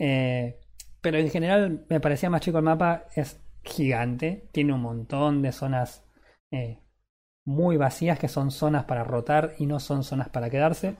[0.00, 0.58] Eh,
[1.00, 3.04] pero en general me parecía más chico el mapa.
[3.14, 4.48] Es gigante.
[4.50, 6.04] Tiene un montón de zonas
[6.50, 6.82] eh,
[7.44, 10.96] muy vacías que son zonas para rotar y no son zonas para quedarse.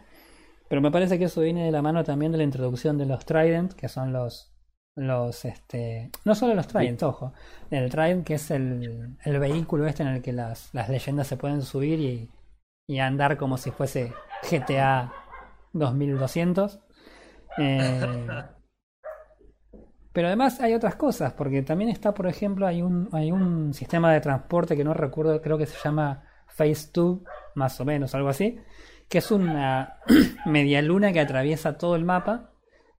[0.75, 3.25] Pero me parece que eso viene de la mano también de la introducción de los
[3.25, 4.53] Trident, que son los.
[4.97, 7.33] los este No solo los Trident, ojo.
[7.71, 11.37] El Trident, que es el, el vehículo este en el que las, las leyendas se
[11.37, 12.29] pueden subir y,
[12.89, 14.13] y andar como si fuese
[14.51, 15.13] GTA
[15.75, 16.81] 2200.
[17.59, 18.43] Eh,
[20.13, 24.13] pero además hay otras cosas, porque también está, por ejemplo, hay un, hay un sistema
[24.13, 27.21] de transporte que no recuerdo, creo que se llama Phase 2,
[27.55, 28.59] más o menos, algo así,
[29.09, 30.01] que es una
[30.47, 32.53] media luna que atraviesa todo el mapa,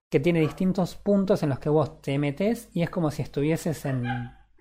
[0.08, 3.84] que tiene distintos puntos en los que vos te metes y es como si estuvieses
[3.84, 4.04] en.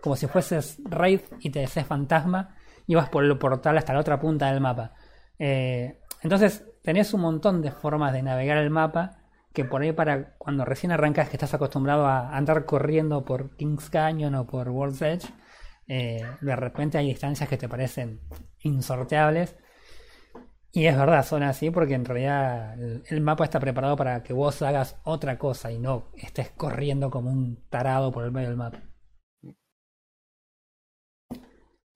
[0.01, 2.55] como si fueses raid y te desees fantasma
[2.87, 4.93] y vas por el portal hasta la otra punta del mapa.
[5.39, 10.35] Eh, entonces, tenés un montón de formas de navegar el mapa que por ahí para
[10.37, 15.01] cuando recién arrancas que estás acostumbrado a andar corriendo por King's Canyon o por World's
[15.01, 15.27] Edge,
[15.87, 18.19] eh, de repente hay distancias que te parecen
[18.59, 19.55] insorteables.
[20.75, 22.77] Y es verdad, son así porque en realidad
[23.09, 27.31] el, mapa está preparado para que vos hagas otra cosa y no estés corriendo como
[27.31, 28.83] un tarado por el medio del mapa.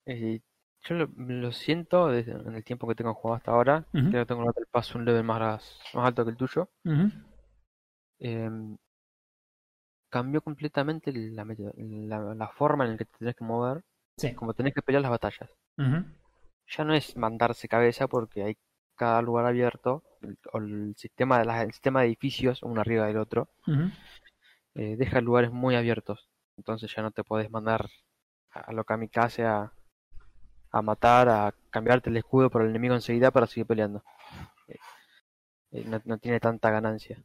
[0.06, 0.40] Eh,
[0.80, 3.86] yo lo, lo siento desde en el tiempo que tengo jugado hasta ahora.
[3.92, 4.08] Ujú.
[4.08, 6.70] Creo que tengo el Pass un level más, más alto que el tuyo.
[8.18, 8.78] Em,
[10.08, 13.82] cambió completamente la, la, la forma en la que te tenés que mover,
[14.16, 14.34] Sí.
[14.34, 15.50] como tenés que pelear las batallas.
[15.76, 18.56] Ya no es mandarse cabeza porque hay
[19.00, 23.06] cada lugar abierto, el, o el sistema de las- el sistema de edificios uno arriba
[23.06, 23.48] del otro,
[24.74, 26.28] eh, deja lugares muy abiertos.
[26.58, 27.88] Entonces ya no te podés mandar
[28.52, 29.72] a, a lo kamikaze a,
[30.72, 34.02] a matar, a cambiarte el escudo por el enemigo enseguida para seguir peleando.
[34.68, 34.76] Eh,
[35.72, 37.16] eh, no, no tiene tanta ganancia.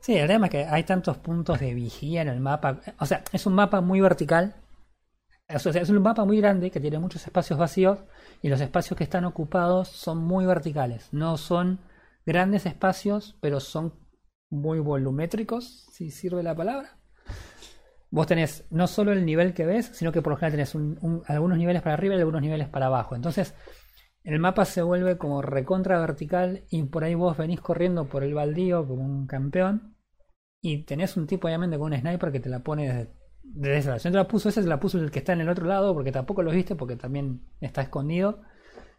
[0.00, 2.80] Sí, el tema es que hay tantos puntos de vigía en el mapa.
[3.00, 4.54] O sea, es un mapa muy vertical.
[5.48, 7.98] Es un mapa muy grande que tiene muchos espacios vacíos
[8.42, 11.08] y los espacios que están ocupados son muy verticales.
[11.12, 11.80] No son
[12.26, 13.94] grandes espacios, pero son
[14.50, 16.98] muy volumétricos, si sirve la palabra.
[18.10, 20.98] Vos tenés no solo el nivel que ves, sino que por lo general tenés un-
[21.02, 23.16] un- algunos niveles para arriba y algunos niveles para abajo.
[23.16, 23.54] Entonces,
[24.24, 28.34] el mapa se vuelve como recontra vertical y por ahí vos venís corriendo por el
[28.34, 29.96] baldío como un campeón
[30.62, 33.12] y tenés un tipo obviamente con un sniper que te la pone desde,
[33.52, 33.98] lado.
[33.98, 35.66] Si no te la puso ese, se la puso el que está en el otro
[35.66, 38.40] lado porque tampoco lo viste porque también está escondido.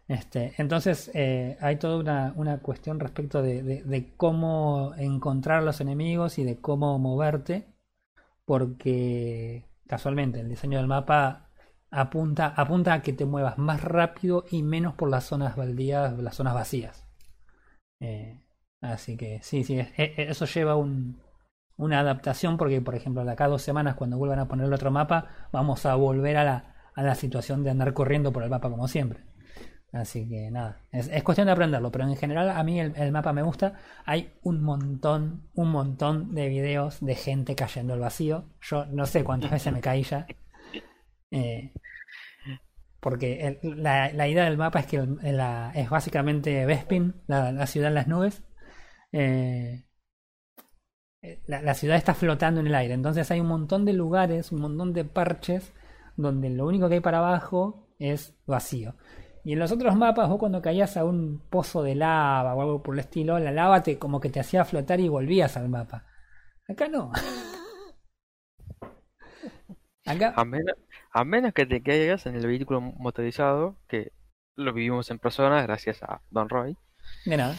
[0.08, 5.80] Este, entonces eh, hay toda una, una cuestión respecto de, de- de cómo encontrar los
[5.80, 7.66] enemigos y de cómo moverte
[8.44, 11.50] porque casualmente el diseño del mapa
[11.90, 16.36] apunta, apunta a que te muevas más rápido y menos por las zonas baldías, las
[16.36, 17.06] zonas vacías.
[18.00, 18.38] Eh,
[18.80, 21.18] así que sí, sí, e- e- eso lleva un,
[21.76, 24.90] una adaptación porque, por ejemplo, de acá dos semanas, cuando vuelvan a poner el otro
[24.90, 28.70] mapa, vamos a volver a la, a la situación de andar corriendo por el mapa
[28.70, 29.20] como siempre.
[29.92, 33.32] Así que nada, es, es cuestión de aprenderlo, pero en general a mí el, mapa
[33.32, 33.74] me gusta.
[34.04, 38.44] Hay un montón, un montón de videos de gente cayendo al vacío.
[38.60, 40.26] Yo no sé cuántas veces me caí ya.
[41.30, 41.72] Eh,
[43.00, 45.18] porque el- la, la idea del mapa es que el-
[45.74, 48.42] es básicamente Bespin, la, la ciudad en las nubes.
[49.12, 49.85] Eh,
[51.46, 54.60] la, la ciudad está flotando en el aire, entonces hay un montón de lugares, un
[54.60, 55.72] montón de parches
[56.16, 58.94] donde lo único que hay para abajo es vacío.
[59.44, 62.82] Y en los otros mapas, vos cuando caías a un pozo de lava o algo
[62.82, 66.04] por el estilo, la lava te como que te hacía flotar y volvías al mapa.
[66.68, 67.12] Acá no.
[70.04, 70.74] Acá, A menos,
[71.12, 74.12] a menos que te caigas en el vehículo motorizado, que
[74.56, 76.76] lo vivimos en persona gracias a Don Roy,
[77.24, 77.56] de nada.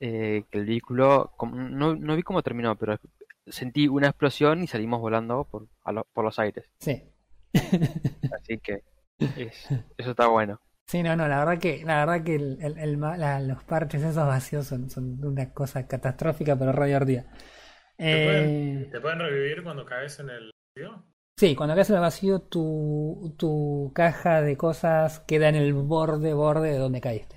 [0.00, 2.98] Eh, que el vehículo, como- no, no vi cómo terminó, pero
[3.46, 6.66] sentí una explosión y salimos volando por, a lo- por los aires.
[6.80, 7.12] Sí.
[8.30, 8.82] Así que
[9.34, 10.60] es- eso está bueno.
[10.86, 13.64] Sí, no, no, la verdad que, la verdad que el, el- el ma- la- los
[13.64, 17.26] parches esos vacíos son, son una cosa catastrófica, pero re divertida.
[18.08, 21.04] ¿Te, Eh, pueden, te pueden revivir cuando caes en el vacío?
[21.36, 26.34] sí, cuando caes en el vacío, tu, tu caja de cosas queda en el borde,
[26.34, 27.35] borde de donde caíste.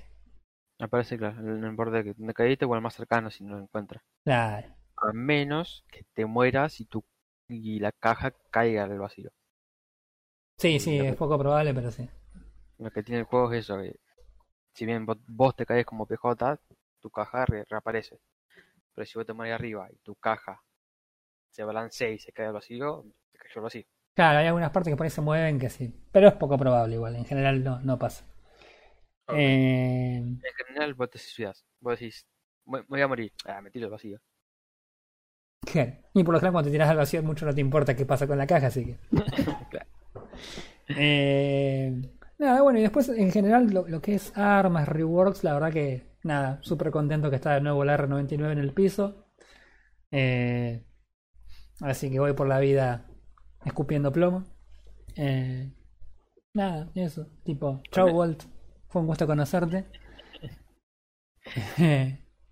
[0.80, 3.56] Me parece claro, en el borde que donde caíste o el más cercano si no
[3.56, 4.02] lo encuentras.
[4.24, 4.68] Claro.
[4.96, 7.04] A menos que te mueras y tu
[7.48, 9.30] y la caja caiga al vacío.
[10.58, 12.08] Sí, sí, es poco probable, pero sí.
[12.78, 13.94] Lo que tiene el juego es eso, que
[14.74, 16.58] si bien vos, vos te caes como PJ,
[17.00, 18.20] tu caja re- reaparece.
[18.94, 20.62] Pero si vos te mueres arriba y tu caja
[21.50, 23.84] se balancea y se cae al vacío, se cayó al vacío.
[24.14, 25.94] Claro, hay algunas partes que por ahí se mueven que sí.
[26.12, 28.24] Pero es poco probable igual, en general no, no pasa.
[29.34, 31.64] Eh, En general vos te suicidas.
[31.80, 32.26] Vos decís,
[32.66, 33.32] "Me- me voy a morir.
[33.44, 34.18] Ah, me tiro al vacío.
[35.64, 35.92] claro.
[36.14, 38.26] Y por lo general cuando te tiras al vacío mucho no te importa qué pasa
[38.26, 38.98] con la caja, así que...
[39.70, 39.86] Claro.
[40.88, 42.02] Eh,
[42.38, 46.16] nada, bueno, y después en general lo, lo que es armas, reworks, la verdad que
[46.24, 49.26] nada, súper contento que está de nuevo el R99 en el piso.
[50.10, 50.84] Eh,
[51.80, 53.06] así que voy por la vida
[53.64, 54.44] escupiendo plomo.
[55.16, 55.70] Eh,
[56.54, 58.42] nada, eso, tipo, chau Walt,
[58.90, 59.86] fue un gusto conocerte.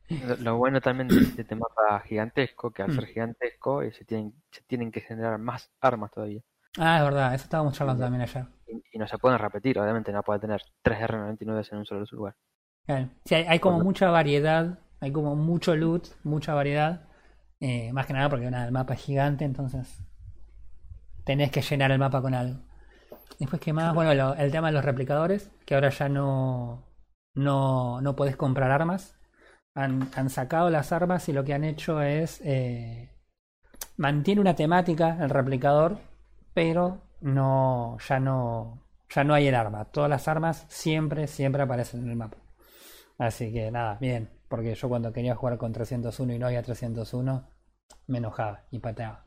[0.08, 2.94] Lo, lo bueno también de este mapa gigantesco, que al Mm.
[2.94, 6.40] ser gigantesco eh, se tienen, se tienen que generar más armas todavía.
[6.78, 8.46] ah, es verdad, eso estábamos charlando también ayer.
[8.66, 12.04] Y, y no se pueden repetir, obviamente no puede tener 3 R99 en un solo
[12.10, 12.34] lugar.
[12.86, 13.08] Claro.
[13.24, 17.02] Sí, hay, hay como Cuando- mucha variedad, hay como mucho loot, mucha variedad.
[17.60, 20.00] eh, más que nada porque nada, el mapa es gigante, entonces
[21.24, 22.60] tenés que llenar el mapa con algo.
[23.38, 23.94] Después, ¿qué más?
[23.94, 26.84] Bueno, el tema de los replicadores, que ahora ya no,
[27.34, 29.14] no, no podés comprar armas.
[29.74, 32.40] Han, han sacado las armas y lo que han hecho es...
[32.44, 33.10] eh,
[33.98, 35.98] mantiene una temática el replicador,
[36.54, 39.86] pero no ya no ya no hay el arma.
[39.86, 42.38] Todas las armas siempre, siempre aparecen en el mapa.
[43.18, 44.30] Así que nada, bien.
[44.48, 47.48] Porque yo cuando quería jugar con 301 y no había 301,
[48.08, 49.26] me enojaba y pateaba.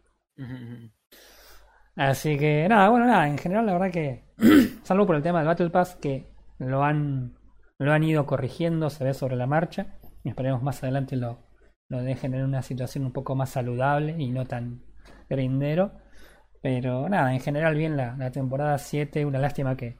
[1.95, 4.23] Así que nada, bueno, nada, en general la verdad que,
[4.83, 7.35] salvo por el tema del Battle Pass, que lo han,
[7.77, 9.97] lo han ido corrigiendo, se ve sobre la marcha.
[10.23, 11.39] Y esperemos más adelante lo,
[11.89, 14.83] lo dejen en una situación un poco más saludable y no tan
[15.29, 15.93] grindero.
[16.61, 19.97] Pero nada, en general bien la, la temporada 7, una lástima que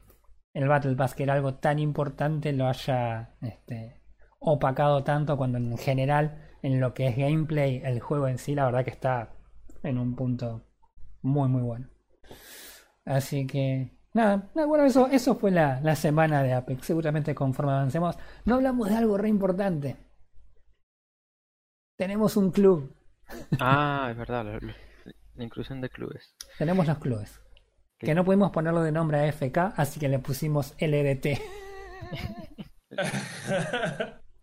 [0.54, 4.02] el Battle Pass, que era algo tan importante, lo haya este,
[4.40, 8.66] opacado tanto cuando en general en lo que es gameplay, el juego en sí, la
[8.66, 9.34] verdad que está
[9.84, 10.68] en un punto
[11.22, 11.88] muy muy bueno.
[13.06, 16.86] Así que nada, bueno, eso, eso fue la, la semana de Apex.
[16.86, 19.98] Seguramente conforme avancemos, no hablamos de algo re importante.
[21.98, 22.94] Tenemos un club,
[23.60, 24.74] Ah, es verdad, lo-
[25.36, 26.36] la inclusión de clubes.
[26.58, 27.40] tenemos los clubes.
[27.98, 31.40] Que no pudimos ponerlo de nombre a FK, así que le pusimos LDT.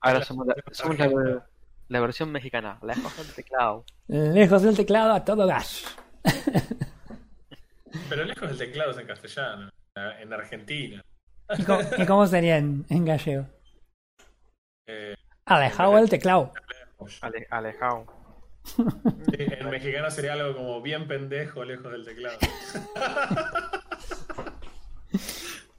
[0.01, 1.45] Ahora somos la, somos la,
[1.89, 3.85] la versión mexicana, la hoja del teclado.
[4.07, 5.85] Lejos del teclado a todo gas.
[8.09, 9.71] Pero lejos del teclado es en castellano,
[10.21, 11.03] en Argentina.
[11.57, 13.47] ¿Y cómo, y cómo sería en, en gallego?
[14.87, 15.15] Eh,
[15.47, 16.53] Alejado del teclado.
[17.23, 18.07] Ale- alejado.
[19.33, 22.39] en mexicano sería algo como bien pendejo lejos del teclado.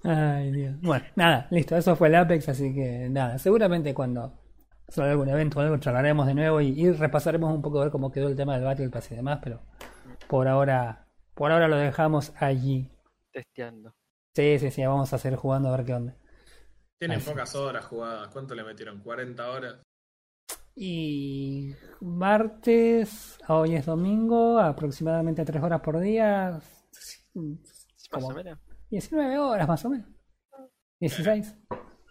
[0.03, 0.75] Ay, Dios.
[0.81, 1.75] Bueno, nada, listo.
[1.75, 3.37] Eso fue el Apex, así que nada.
[3.37, 4.33] Seguramente cuando
[4.87, 7.91] salga algún evento o algo charlaremos de nuevo y, y repasaremos un poco a ver
[7.91, 9.61] cómo quedó el tema del Battle Pass y demás, pero
[10.29, 12.87] por ahora, por ahora lo dejamos allí.
[13.33, 13.95] Testeando.
[14.35, 16.15] Sí, sí, sí, vamos a seguir jugando a ver qué onda.
[16.99, 18.27] Tienen Ah, pocas horas jugadas.
[18.31, 19.03] ¿Cuánto le metieron?
[19.03, 19.81] ¿40 horas?
[20.75, 26.59] Y martes, hoy es domingo, aproximadamente 3 horas por día.
[27.33, 28.59] Más Como o menos.
[28.91, 30.07] 19 horas más o menos.
[30.99, 31.55] 16,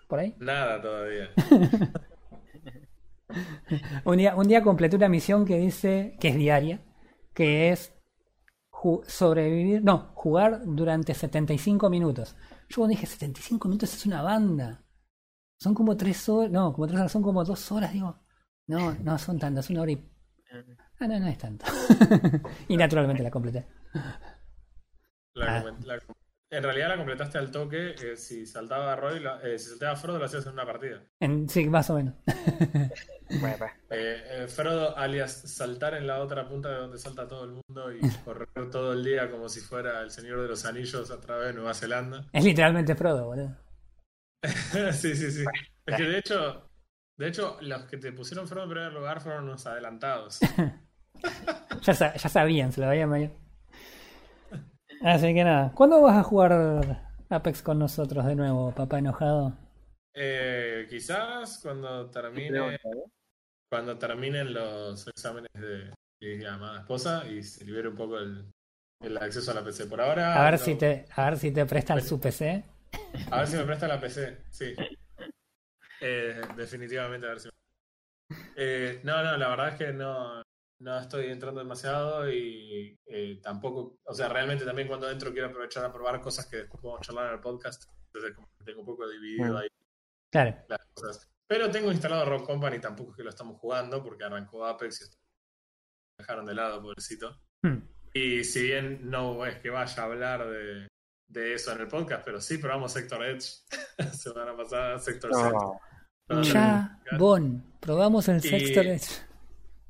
[0.09, 0.35] por ahí.
[0.41, 1.31] Nada todavía.
[4.05, 6.81] Un día, un día completé una misión que dice, que es diaria,
[7.35, 7.93] que es
[9.07, 12.37] sobrevivir, no, jugar durante 75 minutos.
[12.69, 14.85] Yo cuando dije 75 minutos es una banda.
[15.59, 18.17] Son como 3 horas, no, como 3 horas, son como 2 horas, digo.
[18.67, 20.09] No, no son tantas, una hora y...
[21.01, 21.65] Ah, no, no es tanto.
[22.69, 23.67] y naturalmente la completé.
[25.35, 25.65] La Ah.
[25.85, 25.99] la-
[26.51, 27.95] en realidad la completaste al toque.
[28.03, 31.03] eh, si saltaba Roy, la- eh, si saltaba Frodo, lo hacías en una partida.
[31.21, 32.15] En- sí, más o menos.
[33.41, 33.67] bueno.
[33.91, 37.93] Eh, eh, Frodo, alias saltar en la otra punta de donde salta todo el mundo
[37.93, 41.49] y correr todo el día como si fuera el Señor de los Anillos a través
[41.49, 42.27] de Nueva Zelanda.
[42.33, 43.57] Es literalmente Frodo, boludo.
[44.93, 45.45] sí, sí, sí.
[45.87, 46.71] Es que de hecho,
[47.19, 50.39] de hecho, los que te pusieron Frodo en primer lugar fueron unos adelantados.
[51.83, 53.33] Ya, ya sabían, se lo veían medio.
[55.03, 59.57] Así que nada, ¿cuándo vas a jugar Apex con nosotros de nuevo, papá enojado?
[60.15, 62.79] Eh, quizás cuando termine,
[63.71, 68.51] cuando terminen los exámenes de mi amada esposa y se libere un poco el,
[69.01, 69.87] el acceso a la PC.
[69.87, 70.65] Por ahora, A ver no.
[70.65, 72.65] si te, a ver si te prestan su PC.
[73.31, 74.75] A ver si me presta la PC, sí.
[76.01, 77.49] Eh, definitivamente, a ver si.
[78.57, 80.43] Eh, no, no, la verdad es que no,
[80.81, 85.85] no estoy entrando demasiado y eh, tampoco, o sea, realmente también cuando entro quiero aprovechar
[85.85, 87.85] a probar cosas que después podemos charlar en el podcast.
[88.07, 89.69] Entonces, como que tengo un poco dividido ahí
[90.31, 90.57] Claro.
[90.69, 91.29] las cosas.
[91.49, 95.05] Pero tengo instalado Rock Company, tampoco es que lo estamos jugando porque arrancó Apex y
[95.05, 95.11] me
[96.19, 97.41] dejaron de lado, pobrecito.
[97.63, 97.79] Hmm.
[98.13, 100.89] Y si bien no es que vaya a hablar de,
[101.31, 103.63] de eso en el podcast, pero sí probamos Sector Edge
[104.13, 105.31] semana pasada, Sector.
[105.33, 105.81] No.
[106.31, 109.28] No, Ya, Bon, probamos el Y- sexto Edge.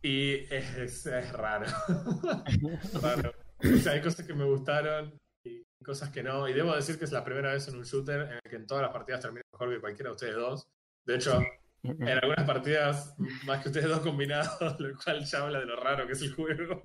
[0.03, 1.67] Y es, es raro.
[3.03, 3.35] raro.
[3.61, 6.49] O sea, hay cosas que me gustaron y cosas que no.
[6.49, 8.67] Y debo decir que es la primera vez en un shooter en el que en
[8.67, 10.69] todas las partidas termino mejor que cualquiera de ustedes dos.
[11.05, 11.43] De hecho,
[11.83, 14.49] en algunas partidas más que ustedes dos combinados,
[14.81, 16.81] lo cual ya habla de lo raro que es el juego.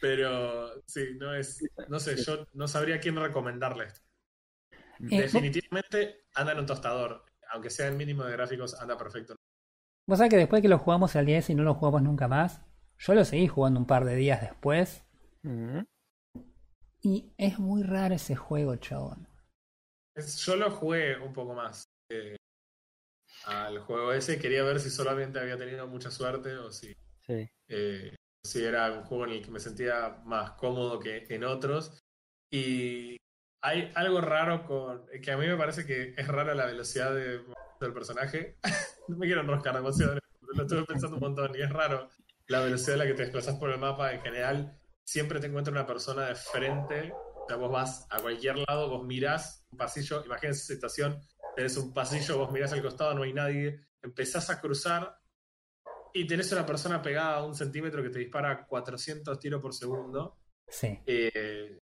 [0.00, 1.62] Pero sí, no es.
[1.88, 4.00] No sé, yo no sabría quién recomendarle esto.
[5.10, 7.24] Eh, Definitivamente anda en un tostador.
[7.52, 9.36] Aunque sea el mínimo de gráficos, anda perfecto.
[10.06, 12.60] Vos sabés que después que lo jugamos al 10 y no lo jugamos nunca más,
[12.98, 15.04] yo lo seguí jugando un par de días después.
[15.42, 15.80] Mm.
[17.02, 19.28] Y es muy raro ese juego, chabón.
[20.16, 22.36] Es- yo lo jugué un poco más eh,
[23.46, 24.38] al juego ese.
[24.38, 27.48] Quería ver si solamente había tenido mucha suerte o si, Sí.
[27.68, 31.98] eh, si era un juego en el que me sentía más cómodo que en otros.
[32.52, 33.16] Y
[33.62, 35.06] hay algo raro con.
[35.22, 37.40] que a mí me parece que es rara la velocidad de-
[37.84, 38.58] del personaje.
[39.08, 41.54] no me quiero enroscar demasiado, lo estuve pensando un montón.
[41.56, 42.08] Y es raro
[42.48, 44.78] la velocidad a la que te desplazas por el mapa en general.
[45.04, 47.12] Siempre te encuentra una persona de frente.
[47.12, 50.24] O sea, vos vas a cualquier lado, vos mirás un pasillo.
[50.24, 51.20] Imagínense esa situación:
[51.56, 53.80] tenés un pasillo, vos mirás al costado, no hay nadie.
[54.02, 55.18] Empezás a cruzar
[56.14, 60.38] y tenés una persona pegada a un centímetro que te dispara 400 tiros por segundo.
[60.68, 60.98] Sí.
[61.06, 61.78] Eh,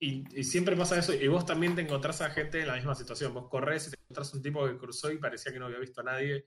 [0.00, 1.14] y, y siempre pasa eso.
[1.14, 3.34] Y vos también te encontrás a gente en la misma situación.
[3.34, 6.00] Vos corres y te encontrás un tipo que cruzó y parecía que no había visto
[6.00, 6.46] a nadie.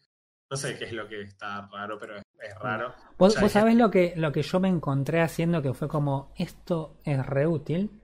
[0.49, 2.93] No sé qué es lo que está raro, pero es, es raro.
[3.17, 6.97] Vos, vos sabés lo que, lo que yo me encontré haciendo que fue como, esto
[7.03, 8.01] es re útil.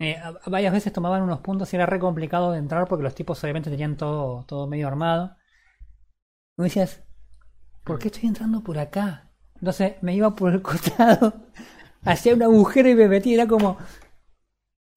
[0.00, 3.42] Eh, varias veces tomaban unos puntos y era re complicado de entrar porque los tipos
[3.42, 5.36] obviamente tenían todo, todo medio armado.
[6.56, 7.02] Y vos decías,
[7.84, 9.32] ¿por qué estoy entrando por acá?
[9.56, 11.34] Entonces me iba por el costado,
[12.02, 13.34] hacía un agujero y me metí.
[13.34, 13.78] Era como,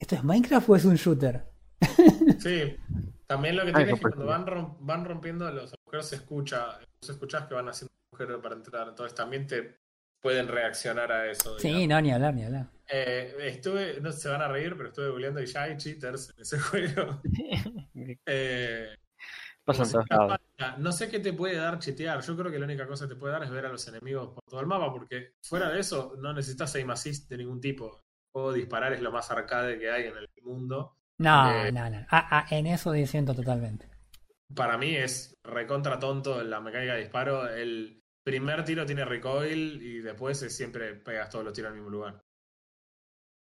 [0.01, 1.45] ¿esto es Minecraft o es un shooter?
[2.39, 2.75] Sí.
[3.27, 6.79] También lo que Ay, tiene es que cuando van, van rompiendo los agujeros se escucha.
[7.01, 8.89] Vos escuchás que van haciendo un agujero para entrar.
[8.89, 9.79] Entonces también te
[10.19, 11.57] pueden reaccionar a eso.
[11.59, 11.87] Sí, digamos.
[11.89, 12.67] no, ni hablar, ni hablar.
[12.89, 16.41] Eh, estuve, no se van a reír, pero estuve googleando y ya hay cheaters en
[16.41, 17.21] ese juego.
[18.25, 18.95] Eh,
[19.73, 20.39] si todos fuera lados.
[20.57, 20.77] página.
[20.79, 22.21] no sé qué te puede dar chetear.
[22.21, 24.29] Yo creo que la única cosa que te puede dar es ver a los enemigos
[24.33, 28.01] por todo el mapa, porque fuera de eso no necesitas aim assist de ningún tipo.
[28.31, 30.97] Juego disparar es lo más arcade que hay en el mundo.
[31.19, 32.05] No, Eh, no, no.
[32.09, 33.87] Ah, ah, en eso diciendo totalmente.
[34.55, 37.47] Para mí es recontra tonto la mecánica de disparo.
[37.47, 41.89] El primer tiro tiene recoil y después es siempre pegas todos los tiros al mismo
[41.89, 42.21] lugar.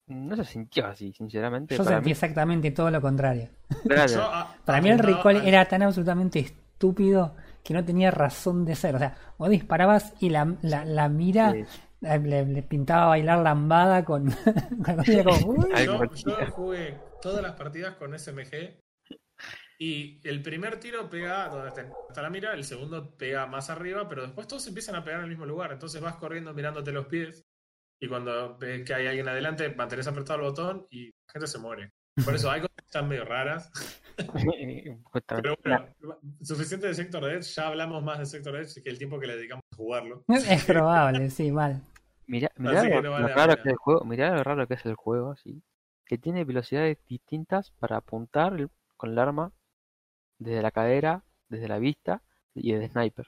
[0.06, 1.76] No se sintió así, sinceramente.
[1.76, 3.50] Yo para sentí mí, exactamente todo lo contrario.
[3.84, 8.74] Yo, ah, Para mí el recoil era tan absolutamente estúpido que no tenía razón de
[8.74, 8.96] ser.
[8.96, 11.64] O sea, vos disparabas y la, la, la mira Sí.
[12.00, 14.30] Le, le- pintaba bailar lambada con.
[14.84, 18.78] con como, Yo, yo jugué todas las partidas con SMG
[19.78, 24.08] y el primer tiro pega donde está, está la mira, el segundo pega más arriba,
[24.08, 25.72] pero después todos empiezan a pegar en el mismo lugar.
[25.72, 27.44] Entonces vas corriendo mirándote los pies
[28.00, 31.58] y cuando ves que hay alguien adelante, mantenés apretado el botón y la gente se
[31.58, 31.92] muere.
[32.24, 33.70] Por eso hay cosas que están medio raras.
[35.26, 35.86] Pero bueno,
[36.42, 37.42] suficiente de Sector Edge.
[37.54, 40.24] Ya hablamos más de Sector Edge que el tiempo que le dedicamos a jugarlo.
[40.28, 41.80] Es probable, sí, mal.
[42.26, 44.66] Mirá, lo, que no vale lo la raro que es el juego, mirá lo raro
[44.66, 45.62] que es el juego, sí.
[46.04, 49.52] Que tiene velocidades distintas para apuntar el- con el arma
[50.38, 52.22] desde la cadera, desde la vista
[52.54, 53.26] y desde sniper.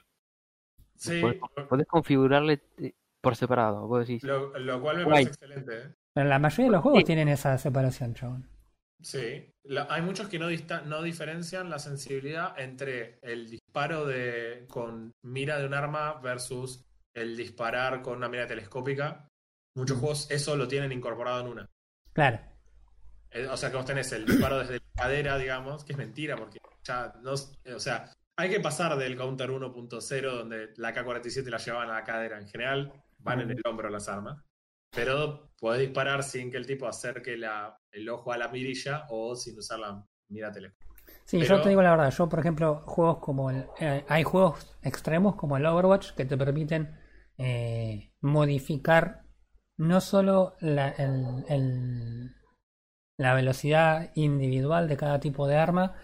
[0.95, 3.87] Sí, Podés, podés configurarle eh, por separado.
[3.87, 5.25] Vos decís, lo, lo cual me Guay.
[5.25, 5.77] parece excelente.
[5.79, 5.95] ¿eh?
[6.13, 7.05] Pero la mayoría de los juegos Sí.
[7.05, 8.47] tienen esa separación, chabón.
[9.01, 14.65] Sí, La- hay muchos que no, dista- no diferencian la sensibilidad entre el disparo de,
[14.69, 16.83] con mira de un arma versus
[17.13, 19.27] el disparar con una mira telescópica.
[19.75, 21.65] Muchos juegos eso lo tienen incorporado en una.
[22.13, 22.39] Claro.
[23.31, 26.35] Eh, O sea, que vos tenés el disparo desde la cadera, digamos, que es mentira,
[26.35, 27.31] porque ya no.
[27.33, 32.03] O sea, hay que pasar del counter 1.0, donde la K-47 la llevaban a la
[32.03, 32.37] cadera.
[32.39, 34.41] En general, van en el hombro las armas.
[34.93, 39.35] Pero podés disparar sin que el tipo acerque la, el ojo a la mirilla o
[39.35, 40.91] sin usar la mira telescópica.
[41.25, 44.23] Sí, Pero- yo te digo la verdad, yo por ejemplo, juegos como el, eh, hay
[44.23, 46.97] juegos extremos como el Overwatch que te permiten
[47.37, 49.23] eh, modificar
[49.77, 52.35] no solo la, el- el-
[53.17, 55.95] la velocidad individual de cada tipo de arma,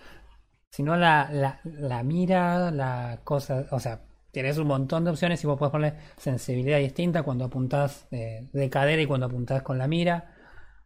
[0.72, 5.48] sino la, la, la mira, la cosa, o sea, tienes un montón de opciones y
[5.48, 9.88] vos podés poner sensibilidad distinta cuando apuntás eh, de cadera y cuando apuntás con la
[9.88, 10.36] mira.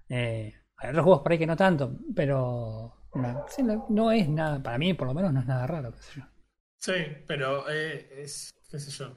[0.10, 2.94] Eh, hay otros juegos por ahí que no tanto, pero
[3.90, 6.26] no, es nada, para mí por lo menos no es nada raro, qué sé yo.
[6.80, 6.94] Sí,
[7.28, 9.16] pero eh, es, qué sé yo.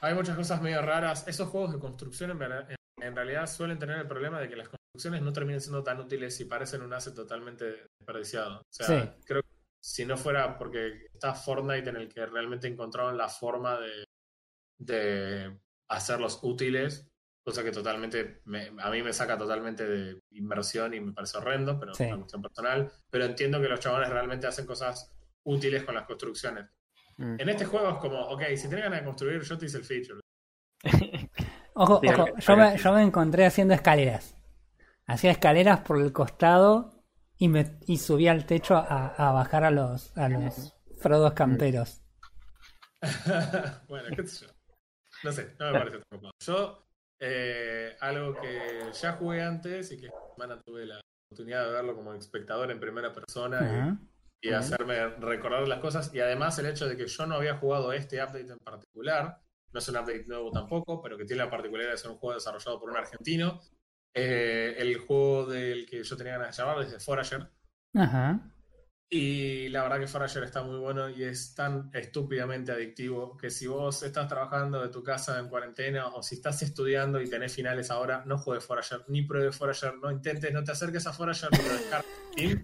[0.00, 1.26] Hay muchas cosas medio raras.
[1.28, 4.68] Esos juegos de construcción en, en- en realidad suelen tener el problema de que las
[4.68, 8.60] construcciones no terminen siendo tan útiles y parecen un asset totalmente desperdiciado.
[8.60, 9.10] O sea, Sí.
[9.26, 9.48] creo que
[9.82, 14.04] si no fuera porque está Fortnite en el que realmente encontraron la forma de,
[14.78, 15.58] de
[15.88, 17.06] hacerlos útiles,
[17.44, 21.78] cosa que totalmente me- a mí me saca totalmente de inversión y me parece horrendo,
[21.78, 22.04] pero Sí.
[22.04, 22.90] es una cuestión personal.
[23.10, 25.12] Pero entiendo que los chabones realmente hacen cosas
[25.44, 26.66] útiles con las construcciones.
[27.18, 29.76] mm, En este juego es como, ok, si tienes ganas de construir, yo te hice
[29.78, 30.20] el feature.
[31.76, 34.36] Ojo, Sí, ojo, yo me, yo me encontré haciendo escaleras.
[35.06, 37.04] Hacía escaleras por el costado
[37.36, 42.00] y me y subía al techo a, a bajar a los a los Frodos camperos.
[43.88, 44.52] bueno, qué sé yo.
[45.22, 46.20] No sé, no me parece tan.
[46.40, 46.83] Yo,
[47.20, 51.94] eh, algo que ya jugué antes y que esta semana tuve la oportunidad de verlo
[51.94, 53.58] como espectador en primera persona
[54.40, 56.14] y- hacerme recordar las cosas.
[56.14, 59.40] Y además el hecho de que yo no había jugado este update en particular,
[59.72, 62.34] no es un update nuevo tampoco, pero que tiene la particularidad de ser un juego
[62.34, 63.60] desarrollado por un argentino.
[64.14, 67.48] Eh, el juego del que yo tenía ganas de llamar es de Forager.
[67.96, 68.53] Ajá.
[69.16, 73.68] Y la verdad que Forager está muy bueno y es tan estúpidamente adictivo que si
[73.68, 77.92] vos estás trabajando de tu casa en cuarentena o si estás estudiando y tenés finales
[77.92, 82.48] ahora, no juegues Forager, ni pruebes Forager, no intentes, no te acerques a Forager ni
[82.48, 82.54] lo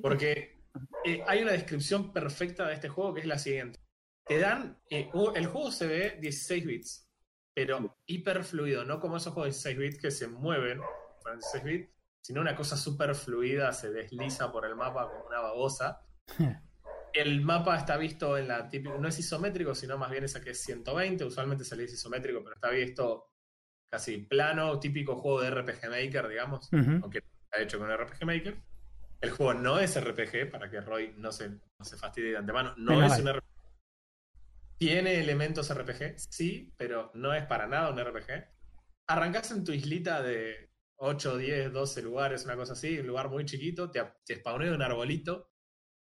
[0.00, 0.62] porque
[1.04, 3.78] eh, hay una descripción perfecta de este juego que es la siguiente.
[4.24, 7.10] Te dan, eh, el juego se ve 16 bits,
[7.52, 10.80] pero hiper fluido, no como esos juegos de 16 bits que se mueven
[11.22, 11.97] con 16 bits,
[12.28, 16.02] sino una cosa súper fluida, se desliza por el mapa como una babosa.
[17.14, 20.50] El mapa está visto en la típica, no es isométrico, sino más bien esa que
[20.50, 23.30] es 120, usualmente se le dice isométrico, pero está visto
[23.90, 27.00] casi plano, típico juego de RPG Maker, digamos, Ujú.
[27.02, 28.62] aunque está hecho con RPG Maker.
[29.22, 32.74] El juego no es RPG, para que Roy no se, no se fastidie de antemano,
[32.76, 33.44] no Menos es un RPG.
[34.76, 38.48] Tiene elementos RPG, sí, pero no es para nada un RPG.
[39.06, 40.67] Arrancás en tu islita de
[40.98, 44.82] 8, 10, 12 lugares, una cosa así, un lugar muy chiquito, te, te spawnea un
[44.82, 45.50] arbolito,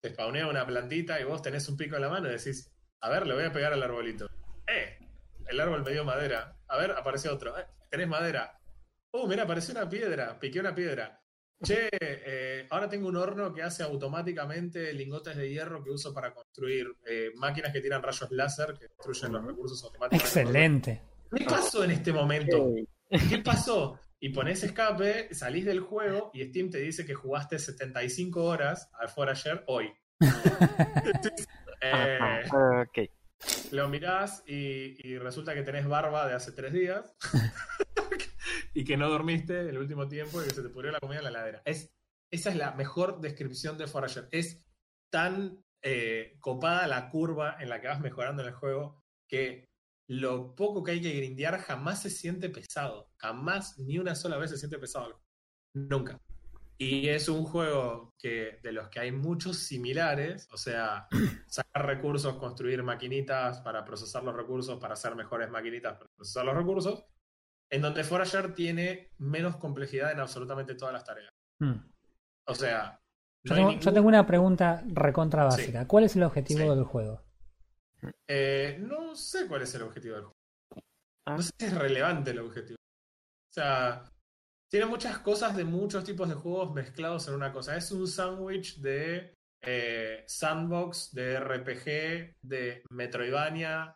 [0.01, 2.71] te spawnea una plantita y vos tenés un pico en la mano y decís,
[3.01, 4.29] a ver, le voy a pegar al arbolito.
[4.67, 4.99] ¡Eh!
[5.47, 6.57] El árbol me dio madera.
[6.69, 7.59] A ver, apareció otro.
[7.59, 8.61] "Eh, tenés madera.
[9.13, 10.39] ¡Uh, mira, apareció una piedra!
[10.39, 11.21] Piqué una piedra.
[11.63, 16.33] Che, eh, ahora tengo un horno que hace automáticamente lingotes de hierro que uso para
[16.33, 20.25] construir eh, máquinas que tiran rayos láser que destruyen los recursos automáticamente.
[20.25, 21.03] Excelente.
[21.37, 22.73] ¿Qué pasó en este momento?
[23.29, 23.99] ¿Qué pasó?
[24.23, 29.09] Y pones escape, salís del juego y Steam te dice que jugaste 75 horas al
[29.09, 29.93] Forager hoy.
[31.83, 32.43] Eh,
[33.73, 37.17] lo mirás y, y resulta que tenés barba de hace tres días
[38.75, 41.25] y que no dormiste el último tiempo y que se te pudrió la comida en
[41.25, 41.63] la heladera.
[41.65, 41.91] Es,
[42.31, 44.29] esa es la mejor descripción de Forager.
[44.31, 44.63] Es
[45.11, 49.70] tan eh, copada la curva en la que vas mejorando en el juego que
[50.13, 53.11] lo poco que hay que grindear jamás se siente pesado.
[53.17, 55.23] Jamás, ni una sola vez se siente pesado.
[55.73, 56.19] Nunca.
[56.79, 61.07] Y es un juego que de los que hay muchos similares, o sea,
[61.47, 66.57] sacar recursos, construir maquinitas para procesar los recursos, para hacer mejores maquinitas para procesar los
[66.57, 67.05] recursos,
[67.71, 71.31] en donde Forager tiene menos complejidad en absolutamente todas las tareas.
[71.61, 71.77] Hmm.
[72.49, 72.99] O sea,
[73.45, 75.57] Yo, no tengo, yo ningún- tengo una pregunta recontra Sí.
[75.61, 75.87] básica.
[75.87, 76.69] ¿Cuál es el objetivo Sí.
[76.69, 77.23] del juego?
[78.29, 80.37] Eh, no sé cuál es el objetivo del juego.
[81.27, 81.37] Ah.
[81.37, 82.77] No sé si es relevante el objetivo.
[82.79, 84.05] O sea,
[84.71, 87.77] tiene muchas cosas de muchos tipos de juegos mezclados en una cosa.
[87.77, 93.95] Es un sándwich de eh, sandbox, de RPG, de Metroidvania,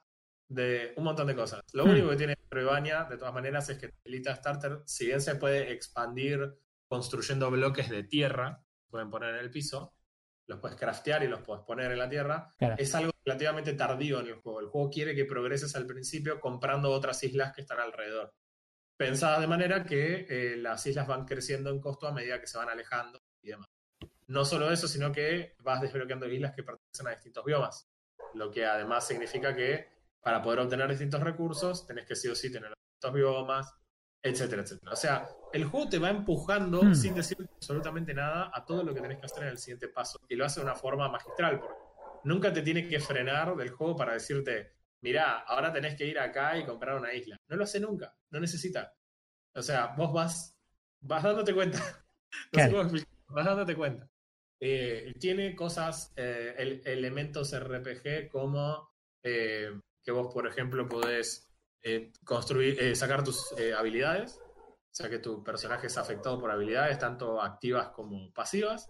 [0.50, 1.62] de un montón de cosas.
[1.72, 1.90] Lo Hmm.
[1.90, 5.72] único que tiene Metroidvania, de todas maneras, es que Elita Starter, si bien se puede
[5.72, 6.54] expandir
[6.90, 9.94] construyendo bloques de tierra, pueden poner en el piso,
[10.46, 12.74] los puedes craftear y los puedes poner en la tierra, Claro.
[12.78, 14.60] es algo relativamente tardío en el juego.
[14.60, 18.32] El juego quiere que progreses al principio comprando otras islas que están alrededor.
[18.96, 22.58] Pensadas de manera que eh, las islas van creciendo en costo a medida que se
[22.58, 23.66] van alejando y demás.
[24.26, 27.88] No solo eso, sino que vas desbloqueando islas que pertenecen a distintos biomas.
[28.34, 29.88] Lo que además significa que
[30.20, 33.74] para poder obtener distintos recursos tenés que sí o sí tener distintos biomas,
[34.24, 34.92] etcétera, etcétera.
[34.92, 36.94] O sea, el juego te va empujando Hmm.
[36.94, 40.18] sin decir absolutamente nada a todo lo que tenés que hacer en el siguiente paso.
[40.28, 41.76] Y lo hace de una forma magistral, porque
[42.24, 44.72] nunca te tiene que frenar del juego para decirte,
[45.02, 47.36] mirá, ahora tenés que ir acá y comprar una isla.
[47.48, 48.94] No lo hace nunca, no necesita.
[49.54, 50.58] O sea, vos vas,
[51.00, 51.78] vas dándote cuenta.
[52.50, 52.88] Claro.
[53.28, 54.08] vas dándote cuenta.
[54.58, 58.90] Eh, tiene cosas, eh, el- elementos RPG como
[59.22, 59.70] eh,
[60.02, 61.48] que vos, por ejemplo, podés
[61.84, 64.40] eh, construir, eh, sacar tus eh, habilidades.
[64.40, 68.88] O sea que tu personaje es afectado por habilidades, tanto activas como pasivas.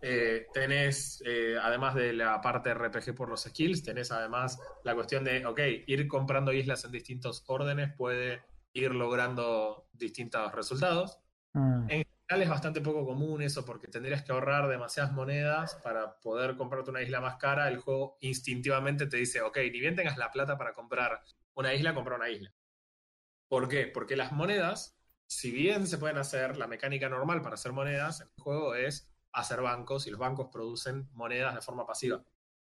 [0.00, 1.22] Eh, tenés,
[1.60, 6.06] además de la parte RPG por los skills, tenés además la cuestión de, ok, ir
[6.06, 11.18] comprando islas en distintos órdenes puede ir logrando distintos resultados.
[11.52, 11.90] Hmm.
[11.90, 16.56] En general es bastante poco común eso porque tendrías que ahorrar demasiadas monedas para poder
[16.56, 17.66] comprarte una isla más cara.
[17.66, 21.20] El juego instintivamente te dice, ok, ni bien tengas la plata para comprar
[21.60, 22.52] una isla, compra una isla.
[23.48, 23.86] ¿Por qué?
[23.86, 28.28] Porque las monedas, si bien se pueden hacer, la mecánica normal para hacer monedas en
[28.28, 32.24] el juego es hacer bancos y los bancos producen monedas de forma pasiva.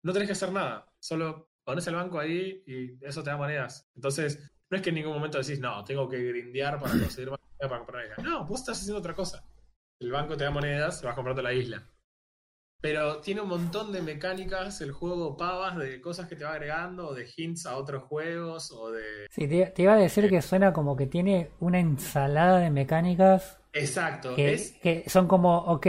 [0.02, 3.88] No tenés que hacer nada, solo pones el banco ahí y eso te da monedas.
[3.94, 7.50] Entonces, no es que en ningún momento decís, no, tengo que grindear para conseguir monedas
[7.58, 8.30] para comprar una isla.
[8.30, 9.44] No, vos estás haciendo otra cosa.
[9.98, 11.86] El banco te da monedas vas comprando la isla.
[12.80, 17.08] Pero tiene un montón de mecánicas, el juego pavas, de cosas que te va agregando,
[17.08, 19.26] o de hints a otros juegos, o de...
[19.30, 23.58] Sí, te, te iba a decir que suena como que tiene una ensalada de mecánicas
[23.72, 24.72] Exacto, que, es...
[24.82, 25.86] que son como, ok,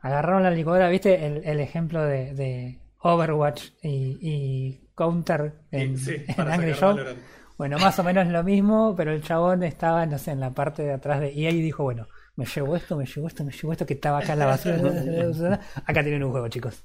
[0.00, 1.26] agarraron la licuadora, ¿viste?
[1.26, 6.90] El, el ejemplo de, de Overwatch y, y Counter en, sí, en Angry Show.
[6.90, 7.18] Valorant.
[7.58, 10.82] Bueno, más o menos lo mismo, pero el chabón estaba, no sé, en la parte
[10.82, 13.72] de atrás de EA y dijo, bueno, me llevo esto, me llevo esto, me llevo
[13.72, 15.60] esto que estaba acá en la basura.
[15.84, 16.82] acá tienen un juego, chicos.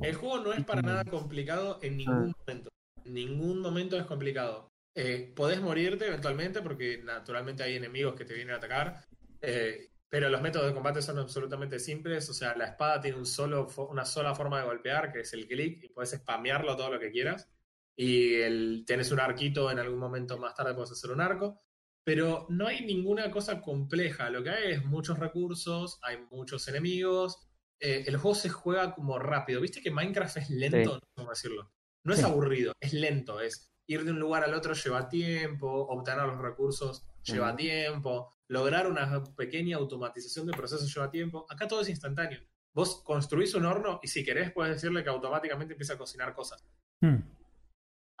[0.00, 2.70] El juego no es para nada complicado en ningún momento.
[3.04, 4.68] En ningún momento es complicado.
[4.94, 9.04] Eh, podés morirte eventualmente porque naturalmente hay enemigos que te vienen a atacar,
[9.40, 12.28] eh, pero los métodos de combate son absolutamente simples.
[12.30, 15.46] O sea, la espada tiene un solo, una sola forma de golpear, que es el
[15.46, 17.48] clic, y puedes spamearlo todo lo que quieras.
[17.96, 21.62] Y el, tienes un arquito en algún momento más tarde, puedes hacer un arco.
[22.04, 24.30] Pero no hay ninguna cosa compleja.
[24.30, 27.38] Lo que hay es muchos recursos, hay muchos enemigos,
[27.78, 29.60] eh, el juego se juega como rápido.
[29.60, 30.94] ¿Viste que Minecraft es lento?
[30.94, 31.00] Sí.
[31.16, 31.72] Cómo decirlo.
[32.04, 33.40] No es aburrido, es lento.
[33.40, 38.86] Es ir de un lugar al otro lleva tiempo, obtener los recursos lleva tiempo, lograr
[38.88, 41.46] una pequeña automatización del proceso lleva tiempo.
[41.48, 42.40] Acá todo es instantáneo.
[42.74, 46.64] Vos construís un horno y si querés puedes decirle que automáticamente empieza a cocinar cosas.
[47.00, 47.18] Hmm.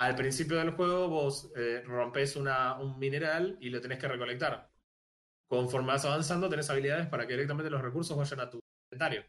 [0.02, 4.68] Al principio del juego vos eh, rompes una, un mineral y lo tenés que recolectar.
[5.46, 8.58] Conforme vas avanzando tenés habilidades para que directamente los recursos vayan a tu
[8.90, 9.24] inventario.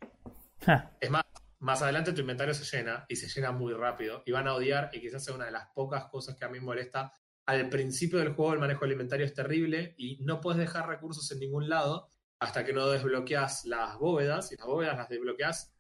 [1.00, 1.26] Es más,
[1.60, 4.90] más adelante tu inventario se llena y se llena muy rápido y van a odiar
[4.94, 7.14] y quizás sea una de las pocas cosas que a mí me molesta.
[7.46, 11.32] Al principio del juego el manejo del inventario es terrible y no puedes dejar recursos
[11.32, 12.10] en ningún lado
[12.40, 15.72] hasta que no desbloqueas las bóvedas y las bóvedas las desbloqueas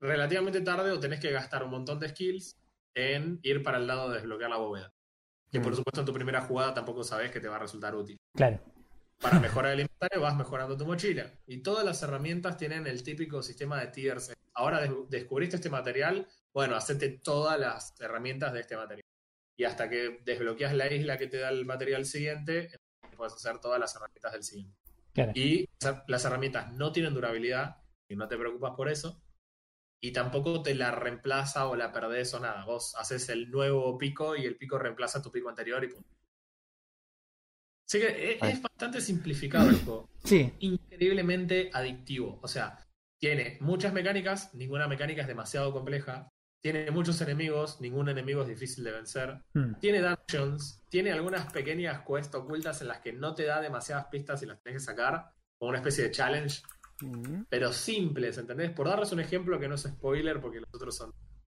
[0.00, 2.61] relativamente tarde o tenés que gastar un montón de skills
[2.94, 4.92] en ir para el lado de desbloquear la bóveda.
[5.50, 5.76] Que por Mm.
[5.76, 8.18] supuesto en tu primera jugada tampoco sabes que te va a resultar útil.
[8.34, 8.60] Claro.
[9.20, 11.30] Para mejorar el inventario vas mejorando tu mochila.
[11.46, 14.32] Y todas las herramientas tienen el típico sistema de tiers.
[14.54, 19.04] Ahora des- descubriste este material, bueno, hacete todas las herramientas de este material.
[19.56, 22.70] Y hasta que desbloqueas la isla que te da el material siguiente,
[23.16, 24.76] puedes hacer todas las herramientas del siguiente.
[25.12, 25.32] Claro.
[25.34, 25.68] Y
[26.08, 27.76] las herramientas no tienen durabilidad,
[28.08, 29.22] y no te preocupas por eso.
[30.04, 32.64] Y tampoco te la reemplaza o la perdés o nada.
[32.64, 36.02] Vos haces el nuevo pico y el pico reemplaza tu pico anterior y pum.
[37.88, 38.52] Así que es, Ahí.
[38.52, 40.10] es bastante simplificado el juego.
[40.24, 42.38] Sí, Increíblemente adictivo.
[42.42, 42.78] O sea,
[43.20, 46.28] tiene muchas mecánicas, ninguna mecánica es demasiado compleja.
[46.60, 49.42] Tiene muchos enemigos, ningún enemigo es difícil de vencer.
[49.54, 49.74] Mm.
[49.80, 54.42] Tiene dungeons, tiene algunas pequeñas quests ocultas en las que no te da demasiadas pistas
[54.42, 56.62] y las tenés que sacar, como una especie de challenge,
[57.02, 58.70] Mm, pero simples, ¿entendés?
[58.70, 61.12] Por darles un ejemplo que no es spoiler, porque los otros son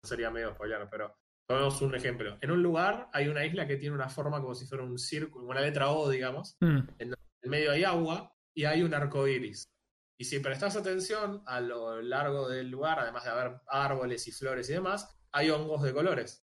[0.05, 1.14] sería medio spoiler, pero
[1.47, 2.38] tomemos un ejemplo.
[2.40, 5.47] En un lugar hay una isla que tiene una forma como si fuera un círculo,
[5.47, 6.57] una letra O, digamos.
[6.61, 6.80] Mm.
[6.99, 9.68] En el medio hay agua y hay un arco iris.
[10.18, 14.68] Y si prestas atención a lo largo del lugar, además de haber árboles y flores
[14.70, 16.45] y demás, hay hongos de colores.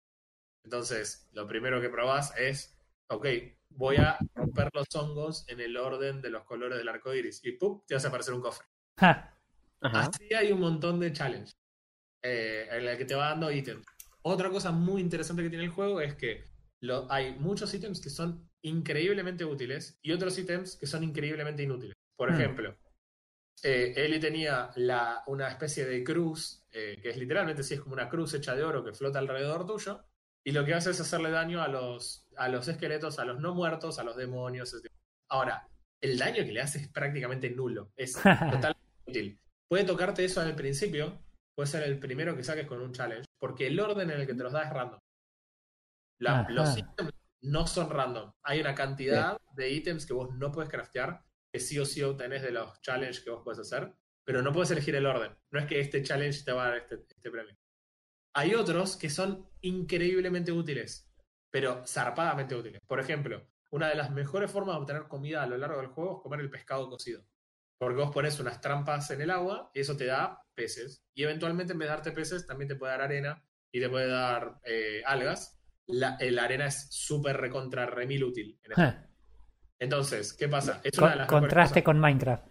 [0.64, 2.78] Entonces, lo primero que probás es,
[3.10, 3.28] ok,
[3.70, 7.44] voy a romper los hongos en el orden de los colores del arco iris.
[7.44, 7.82] Y ¡pum!
[7.86, 8.66] te hace aparecer un cofre.
[8.98, 9.32] Ja.
[9.82, 11.54] Así hay un montón de challenge
[12.24, 13.86] eh, en el que te va dando ítems.
[14.24, 16.46] Otra cosa muy interesante que tiene el juego es que
[16.82, 21.96] lo- hay muchos ítems que son increíblemente útiles y otros ítems que son increíblemente inútiles.
[22.18, 22.36] Por Hmm.
[22.36, 22.78] ejemplo,
[23.64, 27.94] eh, Ellie tenía la, una especie de cruz, eh, que es literalmente sí, es como
[27.94, 30.04] una cruz hecha de oro que flota alrededor tuyo,
[30.44, 33.54] y lo que hace es hacerle daño a los, a los esqueletos, a los no
[33.56, 34.76] muertos, a los demonios.
[35.30, 35.68] Ahora,
[36.02, 37.92] el daño que le hace es prácticamente nulo.
[37.96, 39.40] Es totalmente útil.
[39.70, 41.24] Puede tocarte eso al principio,
[41.56, 44.34] puede ser el primero que saques con un challenge, porque el orden en el que
[44.34, 45.00] te los da es random.
[46.22, 46.52] La- Ajá.
[46.52, 48.32] los ítems no son random.
[48.44, 52.42] Hay una cantidad de ítems que vos no puedes craftear, que sí o sí obtenés
[52.42, 53.94] de los challenges que vos puedes hacer,
[54.26, 55.36] pero no puedes elegir el orden.
[55.52, 57.56] No es que este challenge te va a dar este, este premio.
[58.36, 61.10] Hay otros que son increíblemente útiles,
[61.52, 62.82] pero zarpadamente útiles.
[62.86, 66.18] Por ejemplo, una de las mejores formas de obtener comida a lo largo del juego
[66.18, 67.24] es comer el pescado cocido.
[67.78, 71.04] Porque vos pones unas trampas en el agua y eso te da peces.
[71.14, 74.08] Y eventualmente en vez de darte peces también te puede dar arena y te puede
[74.08, 75.60] dar eh, algas.
[75.88, 78.58] La, la arena es súper recontra remil útil.
[78.64, 78.82] en esto.
[78.82, 79.08] Ja.
[79.78, 80.80] Entonces, ¿qué pasa?
[80.84, 82.48] Es Con- una de las mejores contraste con Minecraft.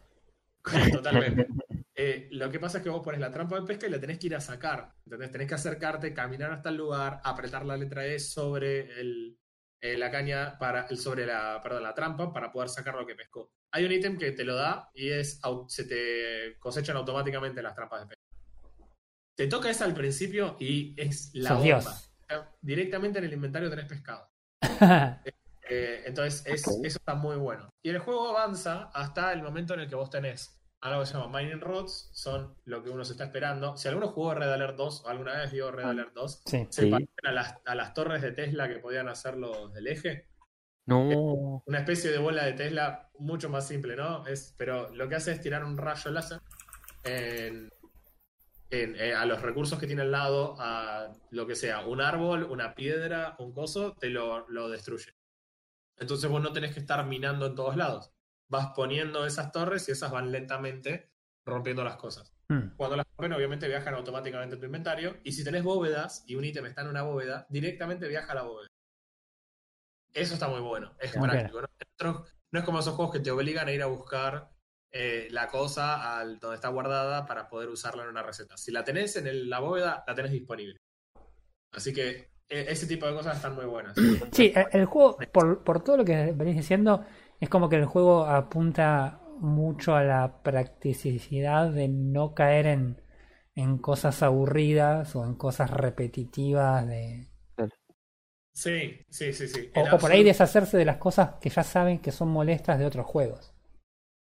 [0.93, 1.47] Totalmente.
[1.95, 4.19] Eh, lo que pasa es que vos pones la trampa de pesca y la tenés
[4.19, 4.93] que ir a sacar.
[5.05, 5.31] ¿entendés?
[5.31, 9.39] Tenés que acercarte, caminar hasta el lugar, apretar la letra E sobre el,
[9.81, 13.53] eh, la caña, para, sobre la, perdón, la trampa para poder sacar lo que pescó.
[13.75, 18.03] Hay un ítem que te lo da y es se te cosechan automáticamente las trampas
[18.03, 18.23] de pesca.
[19.37, 21.81] Te toca esa al principio y es la Sos bomba.
[21.81, 22.11] Dios.
[22.61, 24.31] Directamente en el inventario tenés pescado.
[25.67, 27.71] Eh, entonces, es- eso está muy bueno.
[27.83, 31.15] Y el juego avanza hasta el momento en el que vos tenés algo que se
[31.15, 33.75] llama Mining Rods, son lo que uno se está esperando.
[33.79, 35.91] Si alguno jugó Red Alert 2 o alguna vez vio Red Ah.
[35.91, 36.67] Alert 2, sí.
[36.69, 36.91] se Sí.
[36.91, 40.29] parecen a las, a las torres de Tesla que podían hacer los del eje.
[40.87, 41.63] No.
[41.67, 44.27] Una especie de bola de Tesla mucho más simple, ¿no?
[44.27, 46.41] Es, pero lo que hace es tirar un rayo láser
[47.05, 47.71] en-
[48.71, 52.45] en- eh, a los recursos que tiene al lado, a lo que sea, un árbol,
[52.45, 55.13] una piedra, un coso, te lo, lo destruye.
[55.97, 58.11] Entonces vos no tenés que estar minando en todos lados.
[58.51, 61.13] Vas poniendo esas torres y esas van lentamente
[61.47, 62.33] rompiendo las cosas.
[62.49, 62.77] Mm.
[62.77, 65.17] Cuando las rompen, obviamente viajan automáticamente a tu inventario.
[65.25, 68.43] Y si tenés bóvedas y un ítem está en una bóveda, directamente viaja a la
[68.43, 68.69] bóveda.
[70.15, 70.93] Eso está muy bueno.
[71.01, 71.23] Es Ok.
[71.23, 71.61] práctico.
[72.03, 72.25] ¿no?
[72.53, 74.51] Es como esos juegos que te obligan a ir a buscar
[74.93, 78.57] eh, la cosa al, donde está guardada para poder usarla en una receta.
[78.57, 80.77] Si la tenés en el- la bóveda, la tenés disponible.
[81.73, 83.97] Así que e- ese tipo de cosas están muy buenas.
[84.33, 87.05] Sí, el, el juego, por, por todo lo que venís diciendo,
[87.41, 93.03] es como que el juego apunta mucho a la practicidad de no caer en,
[93.57, 97.29] en cosas aburridas o en cosas repetitivas de
[98.55, 99.71] Sí, sí, sí, sí.
[99.75, 103.07] o, por ahí deshacerse de las cosas que ya saben que son molestas de otros
[103.07, 103.53] juegos.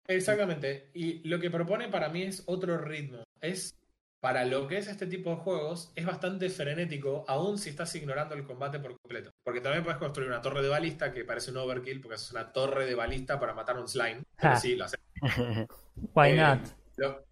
[0.08, 0.90] Exactamente.
[0.94, 3.24] Y lo que propone para mí es otro ritmo.
[3.40, 3.76] Es,
[4.20, 8.34] para lo que es este tipo de juegos, es bastante frenético, aun si estás ignorando
[8.34, 9.30] el combate por completo.
[9.44, 12.52] Porque también puedes construir una torre de balista que parece un overkill, porque es una
[12.52, 14.22] torre de balista para matar un slime.
[14.38, 14.56] Ah.
[14.56, 15.00] sí, lo haces.
[16.14, 16.60] Why Eh, not?
[16.96, 17.25] Lo,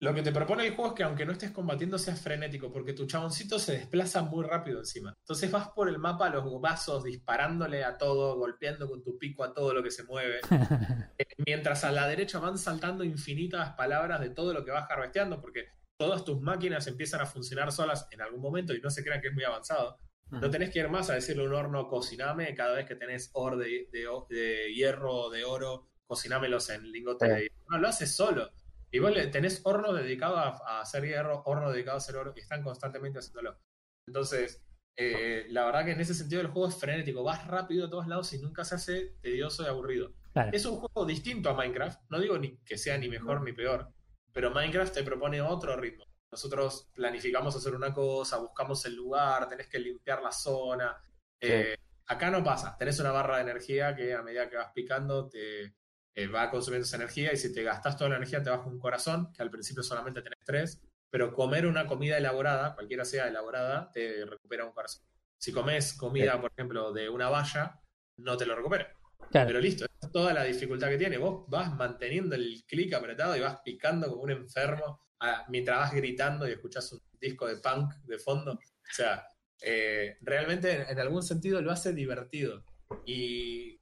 [0.00, 2.92] lo que te propone el juego es que aunque no estés combatiendo seas frenético, porque
[2.92, 5.12] tu chaboncito se desplaza muy rápido encima.
[5.18, 9.42] Entonces vas por el mapa a los vasos disparándole a todo, golpeando con tu pico
[9.42, 10.40] a todo lo que se mueve.
[11.18, 15.40] Eh, Mientras a la derecha van saltando infinitas palabras de todo lo que vas harvesteando,
[15.40, 19.20] porque todas tus máquinas empiezan a funcionar solas en algún momento y no se crean
[19.20, 19.98] que es muy avanzado.
[20.30, 23.30] No tenés que ir más a decirle a un horno, cociname cada vez que tenés
[23.32, 27.56] oro de, de, de hierro, de oro, cocinámelos en lingotes de hierro.
[27.70, 28.50] No, lo haces solo.
[28.90, 32.32] Y vos le tenés horno dedicado a, a hacer hierro, horno dedicado a hacer oro,
[32.34, 33.58] y están constantemente haciéndolo.
[34.06, 34.62] Entonces,
[35.00, 38.08] eh, la verdad que en ese sentido el juego es frenético, vas rápido a todos
[38.08, 40.12] lados y nunca se hace tedioso y aburrido.
[40.32, 40.50] Claro.
[40.52, 43.92] Es un juego distinto a Minecraft, no digo ni que sea ni mejor ni peor,
[44.32, 46.04] pero Minecraft te propone otro ritmo.
[46.32, 51.00] nosotros planificamos hacer una cosa, buscamos el lugar, tenés que limpiar la zona.
[51.40, 51.76] Eh,
[52.06, 55.76] acá no pasa, tenés una barra de energía que a medida que vas picando te
[56.14, 58.78] eh, va consumiendo esa energía y si te gastas toda la energía te baja un
[58.78, 60.80] corazón, que al principio solamente tenés tres,
[61.10, 65.02] pero comer una comida elaborada, cualquiera sea elaborada, te recupera un corazón.
[65.38, 67.80] Si comes comida, por ejemplo, de una valla,
[68.18, 68.92] no te lo recupera.
[69.30, 69.46] Claro.
[69.46, 71.16] Pero listo, es toda la dificultad que tiene.
[71.18, 75.92] Vos vas manteniendo el clic apretado y vas picando como un enfermo a- mientras vas
[75.94, 78.52] gritando y escuchás un disco de punk de fondo.
[78.54, 79.26] O sea,
[79.60, 82.64] eh, realmente en, en algún sentido lo hace divertido.
[83.06, 83.77] Y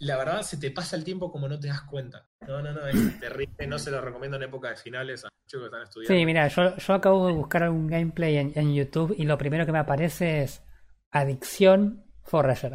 [0.00, 2.28] la verdad se te pasa el tiempo como no te das cuenta.
[2.46, 3.66] No, no, no, es terrible.
[3.66, 6.14] No se lo recomiendo en época de finales a los chicos que están estudiando.
[6.18, 9.64] Sí, mira, yo, yo acabo de buscar un gameplay en, en YouTube y lo primero
[9.66, 10.62] que me aparece es
[11.10, 12.72] Adicción Forager.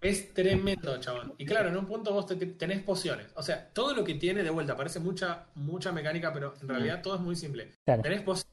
[0.00, 1.34] Es tremendo, chabón.
[1.38, 3.30] Y claro, en un punto vos te- te- tenés pociones.
[3.36, 7.00] O sea, todo lo que tiene de vuelta parece mucha, mucha mecánica, pero en realidad
[7.02, 7.70] todo es muy simple.
[7.84, 8.02] Claro.
[8.02, 8.44] Tenés pos-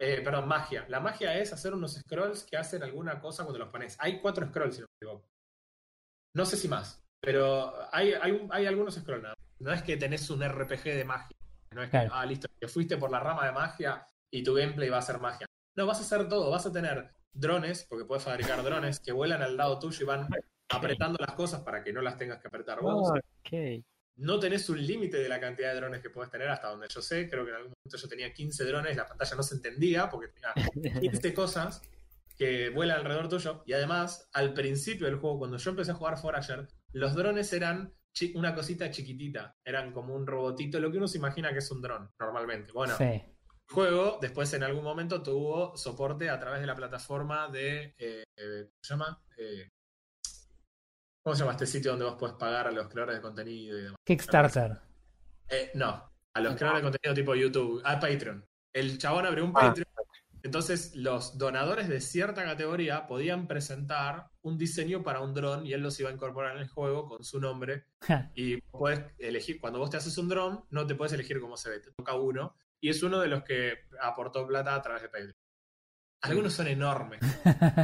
[0.00, 0.84] eh, perdón, magia.
[0.88, 3.96] La magia es hacer unos scrolls que hacen alguna cosa cuando los pones.
[3.98, 5.28] Hay cuatro scrolls, si no me equivoco.
[6.38, 9.24] No sé si más, pero hay, hay, hay algunos scrolls.
[9.24, 9.44] nada más.
[9.58, 11.36] No es que tenés un RPG de magia.
[11.74, 12.10] No es que, Claro.
[12.14, 15.18] ah, listo, que fuiste por la rama de magia y tu gameplay va a ser
[15.18, 15.46] magia.
[15.76, 16.48] No, vas a hacer todo.
[16.48, 20.28] Vas a tener drones, porque puedes fabricar drones que vuelan al lado tuyo y van
[20.70, 23.10] apretando las cosas para que no las tengas que apretar vos.
[23.10, 23.82] Ok.
[24.18, 27.02] No tenés un límite de la cantidad de drones que puedes tener, hasta donde yo
[27.02, 27.28] sé.
[27.28, 30.28] Creo que en algún momento yo tenía 15 drones, la pantalla no se entendía porque
[30.28, 31.82] tenía 15 cosas
[32.38, 33.62] que vuelan alrededor tuyo.
[33.66, 37.92] Y además, al principio del juego, cuando yo empecé a jugar Forager, los drones eran
[38.34, 39.56] una cosita chiquitita.
[39.64, 42.72] Eran como un robotito, lo que uno se imagina que es un dron normalmente.
[42.72, 43.04] Bueno, Sí.
[43.04, 43.22] el
[43.68, 47.94] juego después en algún momento tuvo soporte a través de la plataforma de.
[47.98, 49.22] eh, eh, ¿Cómo se llama?
[49.36, 49.68] Eh,
[51.22, 53.82] ¿Cómo se llama este sitio donde vos podés pagar a los creadores de contenido y
[53.82, 53.96] demás?
[54.04, 54.78] Kickstarter.
[55.50, 58.44] Eh, no, a los creadores de contenido tipo YouTube, a Patreon.
[58.72, 59.60] El chabón abrió un Ah.
[59.68, 59.86] Patreon.
[60.42, 65.82] Entonces, los donadores de cierta categoría podían presentar un diseño para un dron y él
[65.82, 67.86] los iba a incorporar en el juego con su nombre.
[68.34, 71.70] Y puedes elegir, cuando vos te haces un dron, no te puedes elegir cómo se
[71.70, 72.54] ve, te toca uno.
[72.80, 75.34] Y es uno de los que aportó plata a través de Patreon.
[76.20, 77.20] Algunos son enormes.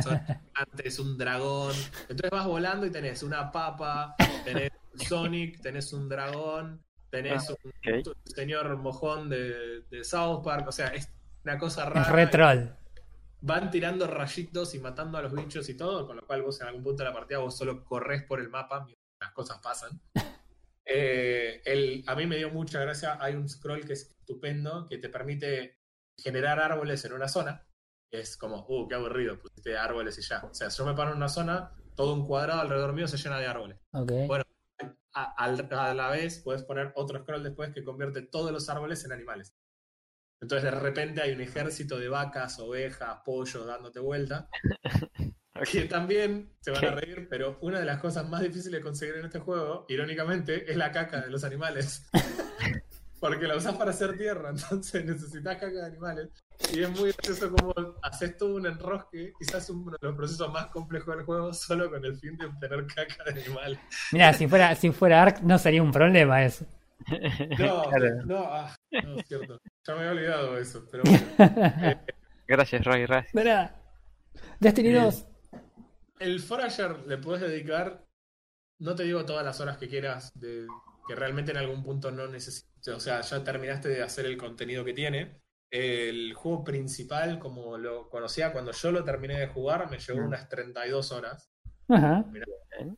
[0.03, 1.75] Son gigantes, un dragón.
[2.09, 7.55] Entonces vas volando y tenés una papa, tenés un Sonic, tenés un dragón, tenés un,
[7.55, 8.07] ok.
[8.07, 10.67] un señor mojón de, de South Park.
[10.67, 11.14] O sea, es
[11.45, 12.13] una cosa Es rara.
[12.13, 12.69] re troll.
[13.41, 16.69] Van tirando rayitos y matando a los bichos y todo, con lo cual vos en
[16.69, 20.01] algún punto de la partida vos solo corres por el mapa mientras las cosas pasan.
[20.87, 24.99] Eh, el- a mí me dio mucha gracia, hay un scroll que es estupendo, que
[24.99, 25.79] te permite
[26.19, 27.67] generar árboles en una zona.
[28.11, 30.45] Es como, uh, qué aburrido, pusiste árboles y ya.
[30.45, 33.17] O sea, si yo me paro en una zona, todo un cuadrado alrededor mío se
[33.17, 33.79] llena de árboles.
[33.93, 34.45] Bueno,
[35.15, 39.13] A, a la vez puedes poner otro scroll después que convierte todos los árboles en
[39.13, 39.55] animales.
[40.45, 44.49] Entonces de repente hay un ejército de vacas, ovejas, pollos dándote vuelta.
[45.71, 49.15] Que también se van a reír, pero una de las cosas más difíciles de conseguir
[49.15, 52.05] en este juego, irónicamente, es la caca de los animales.
[53.21, 56.29] Porque la usas para hacer tierra, entonces necesitas caca de animales.
[56.73, 57.73] Y es muy gracioso como
[58.03, 62.05] haces todo un enrosque, quizás uno de los procesos más complejos del juego, solo con
[62.05, 63.79] el fin de obtener caca de animales.
[64.11, 66.67] Mira, si fuera, si fuera Ark no sería un problema eso.
[67.59, 68.25] No, Claro.
[68.25, 68.75] no, ah,
[69.05, 69.61] no, es cierto.
[69.87, 72.01] Ya me había olvidado de eso, pero bueno.
[72.47, 73.35] Gracias, Ray, gracias.
[73.35, 73.75] Mira.
[74.61, 75.05] Destiny Bien.
[75.05, 75.27] 2.
[76.21, 78.05] El Forager le puedes dedicar,
[78.81, 80.67] no te digo todas las horas que quieras, de,
[81.09, 84.85] que realmente en algún punto no necesites, o sea, ya terminaste de hacer el contenido
[84.85, 85.41] que tiene.
[85.71, 90.27] El juego principal, como lo conocía cuando yo lo terminé de jugar, me llevó Mm.
[90.27, 91.51] unas 32 horas.
[91.89, 92.25] Ajá.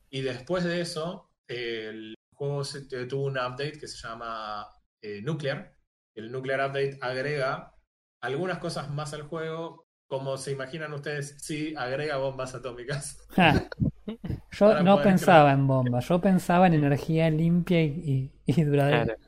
[0.09, 4.65] Y después de eso, el juego se- tuvo un update que se llama
[5.01, 5.75] eh, Nuclear.
[6.15, 7.73] El Nuclear Update agrega
[8.21, 9.85] algunas cosas más al juego.
[10.09, 13.17] Como se imaginan ustedes, sí, agrega bombas atómicas.
[13.35, 13.69] Ja.
[14.51, 19.03] Yo no pensaba en bombas, yo pensaba en energía limpia y, y- y duradera.
[19.03, 19.21] Claro.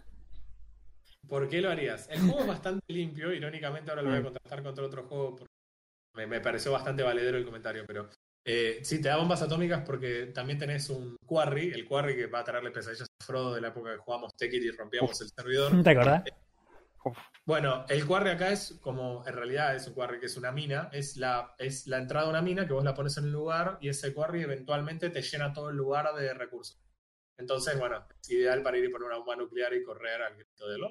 [1.27, 2.07] ¿Por qué lo harías?
[2.09, 4.23] El juego es bastante limpio, irónicamente ahora lo voy a Mm.
[4.23, 5.53] contrastar contra otro juego porque
[6.15, 8.09] me, me pareció bastante valedero el comentario, pero
[8.45, 12.39] eh, sí, te da bombas atómicas porque también tenés un quarry, el quarry que va
[12.39, 15.83] a traerle pesadillas a Frodo de la época que jugamos Tekkit y rompíamos el servidor.
[15.83, 16.23] ¿Te acordás?
[17.03, 20.51] Uf, Bueno, el quarry acá es como, en realidad es un quarry que es una
[20.51, 23.31] mina, es la, es la entrada a una mina que vos la pones en un
[23.31, 26.81] lugar y ese quarry eventualmente te llena todo el lugar de recursos.
[27.39, 30.67] Entonces, bueno, es ideal para ir y poner una bomba nuclear y correr al grito
[30.67, 30.89] de lo,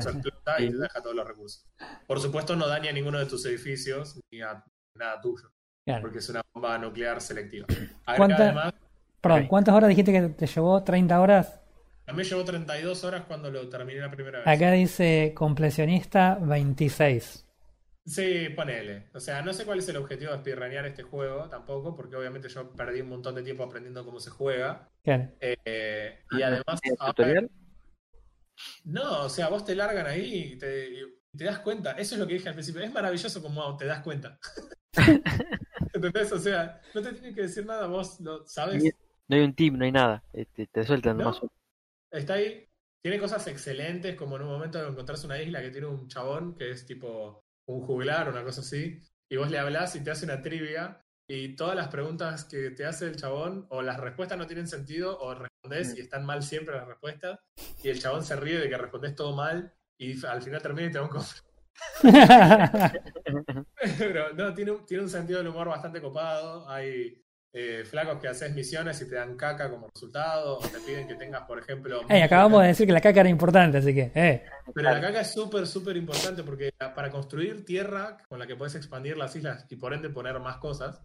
[0.00, 1.64] se explota y te deja todos los recursos.
[2.08, 4.64] Por supuesto, no daña a ninguno de tus edificios ni a
[4.98, 5.52] nada tuyo,
[5.84, 6.02] Claro.
[6.02, 7.66] porque es una bomba nuclear selectiva.
[7.68, 8.74] Agrega ¿Cuánta- además,
[9.20, 9.46] Perdón.
[9.48, 10.84] ¿cuántas horas dijiste que te llevó?
[10.84, 11.60] ¿30 horas?
[12.06, 14.48] A mí llevó 32 horas cuando lo terminé la primera vez.
[14.48, 17.46] Acá dice completionista 26.
[18.04, 19.08] Sí, ponele.
[19.14, 22.48] O sea, no sé cuál es el objetivo de speedrunear este juego tampoco, porque obviamente
[22.48, 24.88] yo perdí un montón de tiempo aprendiendo cómo se juega.
[25.04, 25.28] Claro.
[25.40, 27.50] Eh, y además, ¿El ahora- tutorial?
[28.84, 30.98] no, o sea, vos te largan ahí y te, y
[31.38, 31.92] te das cuenta.
[31.92, 32.82] Eso es lo que dije al principio.
[32.82, 34.38] Es maravilloso como te das cuenta.
[35.92, 36.32] ¿Entendés?
[36.32, 38.82] O sea, no te tiene que decir nada, vos lo sabes.
[39.28, 40.22] No hay un team, no hay nada.
[40.32, 41.24] Eh, Te, sueltan ¿No?
[41.24, 41.40] nomás.
[42.10, 42.68] Está ahí.
[43.02, 46.70] Tiene cosas excelentes, como en un momento encontrás una isla que tiene un chabón que
[46.70, 50.24] es tipo un juglar o una cosa así, y vos le hablas y te hace
[50.24, 54.46] una trivia, y todas las preguntas que te hace el chabón, o las respuestas no
[54.46, 57.40] tienen sentido, o respondés y están mal siempre las respuestas,
[57.82, 60.90] y el chabón se ríe de que respondés todo mal, y al final termina y
[60.92, 61.40] te da un cofre.
[63.98, 66.68] Pero no, tiene un, tiene un sentido del humor bastante copado.
[66.68, 67.22] Hay
[67.54, 71.16] eh, flacos que haces misiones y te dan caca como resultado, o te piden que
[71.16, 72.00] tengas, por ejemplo.
[72.08, 74.44] Acabamos de decir que la caca era importante, así que, eh.
[74.74, 78.74] Pero la caca es súper, súper importante porque para construir tierra con la que puedes
[78.74, 81.02] expandir las islas y por ende poner más cosas,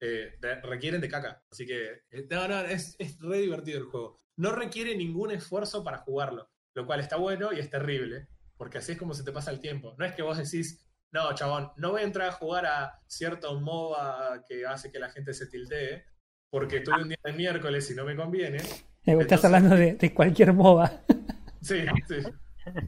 [0.00, 1.42] eh, requieren de caca.
[1.50, 4.16] Así que, no, no, es, es re divertido el juego.
[4.36, 8.28] No requiere ningún esfuerzo para jugarlo, lo cual está bueno y es terrible,
[8.60, 9.94] porque así es como se te pasa el tiempo.
[9.96, 13.58] No es que vos decís, no, chabón, no voy a entrar a jugar a cierto
[13.58, 16.04] MOBA que hace que la gente se tildee,
[16.50, 18.58] porque tuve un día de miércoles y no me conviene.
[18.58, 20.92] Estás Entonces- hablando de, de cualquier MOBA.
[21.62, 22.16] Sí, sí.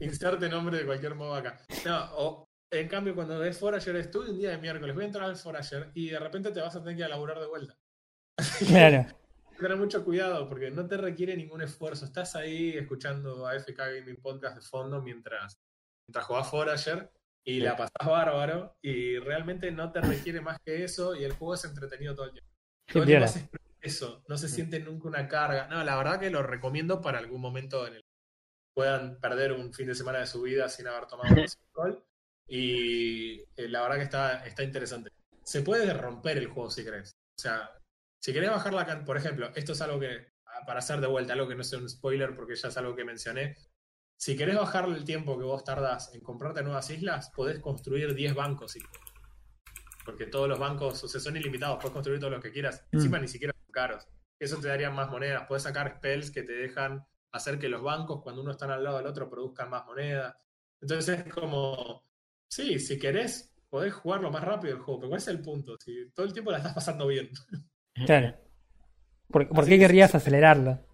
[0.01, 1.59] Inserte nombre de cualquier modo acá.
[1.85, 5.25] No, o en cambio, cuando ves Forager, estuve un día de miércoles, voy a entrar
[5.29, 7.75] al Forager y de repente te vas a tener que laburar de vuelta.
[8.67, 9.05] Claro.
[9.59, 12.05] Tener mucho cuidado porque no te requiere ningún esfuerzo.
[12.05, 15.62] Estás ahí escuchando a FK Gaming Podcast de fondo mientras,
[16.07, 17.11] mientras jugás Forager
[17.45, 21.55] y la pasás bárbaro y realmente no te requiere más que eso y el juego
[21.55, 22.49] es entretenido todo el tiempo.
[22.87, 23.25] Qué Todo el tiempo piola.
[23.25, 23.49] haces
[23.83, 25.67] eso, no se siente nunca una carga.
[25.67, 28.07] No, la verdad que lo recomiendo para algún momento en el que
[28.73, 32.03] puedan perder un fin de semana de su vida sin haber tomado alcohol.
[32.45, 35.09] Y eh, la verdad que está, está interesante.
[35.43, 37.15] Se puede romper el juego si querés.
[37.37, 37.71] O sea,
[38.21, 41.33] si querés bajar la por ejemplo, esto es algo que, ah, para hacer de vuelta,
[41.33, 43.55] algo que no sea un spoiler porque ya es algo que mencioné.
[44.23, 48.33] Si querés bajar el tiempo que vos tardás en comprarte nuevas islas, podés construir 10
[48.33, 48.77] bancos.
[50.05, 52.85] Porque todos los bancos, o sea, son ilimitados, puedes construir todo lo que quieras.
[52.93, 52.95] Mm.
[52.95, 54.07] Encima ni siquiera son caros.
[54.39, 55.43] Eso te daría más monedas.
[55.45, 58.95] Puedes sacar spells que te dejan hacer que los bancos, cuando uno está al lado
[58.95, 60.33] del otro, produzcan más monedas.
[60.79, 62.05] Entonces es como,
[62.47, 65.75] sí, si querés, podés jugarlo más rápido el juego, pero ¿cuál es el punto?
[65.83, 67.29] Si todo el tiempo la estás pasando bien.
[68.05, 68.37] Claro.
[69.29, 70.92] ¿Por, por qué que- querrías acelerarlo?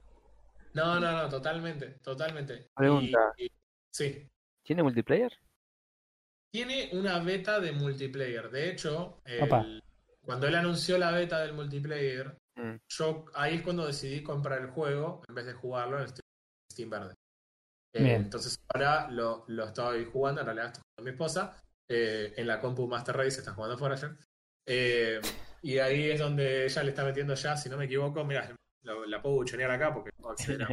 [0.79, 2.67] No, no, no, totalmente, totalmente.
[2.75, 3.33] Pregunta.
[3.37, 3.51] Y- y-
[3.93, 4.27] sí,
[4.65, 5.31] ¿Tiene multiplayer?
[6.51, 8.49] tiene una beta de multiplayer.
[8.49, 9.83] De hecho, el-
[10.21, 12.75] cuando él anunció la beta del multiplayer, Mm.
[12.89, 16.25] yo ahí es cuando decidí comprar el juego en vez de jugarlo en Steam,
[16.71, 17.13] Steam Verde.
[17.93, 22.33] Eh, entonces ahora lo, lo estoy jugando, en realidad estoy jugando con mi esposa, eh,
[22.37, 24.15] en la compu Master Race está jugando Forager.
[24.67, 25.19] Eh,
[25.63, 29.05] y ahí es donde ella le está metiendo ya, si no me equivoco, mira, lo-
[29.05, 30.67] la puedo buchonear acá porque puedo acceder a,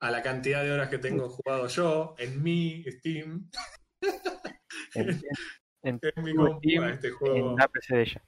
[0.00, 3.50] a la cantidad de horas que tengo jugado yo en mi Steam,
[4.94, 5.08] En,
[5.82, 8.24] en, en mi compu, este juego en la PC de ella.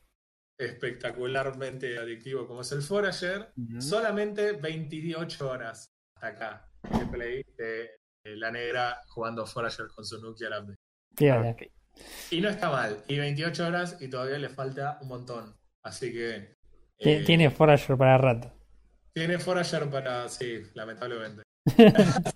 [0.58, 3.52] espectacularmente adictivo como es el Forager.
[3.78, 7.90] Solamente 28 horas hasta acá de play de,
[8.24, 10.78] de la negra jugando Forager con su Nuclear Update.
[11.16, 11.50] Piola.
[11.50, 11.62] Ok.
[12.30, 13.02] Y no está mal.
[13.08, 15.56] Y 28 horas y todavía le falta un montón.
[15.82, 16.56] Así que.
[16.98, 18.52] Eh, Tiene Forager para rato.
[19.16, 20.28] Tiene Forager para.
[20.28, 21.42] Sí, lamentablemente.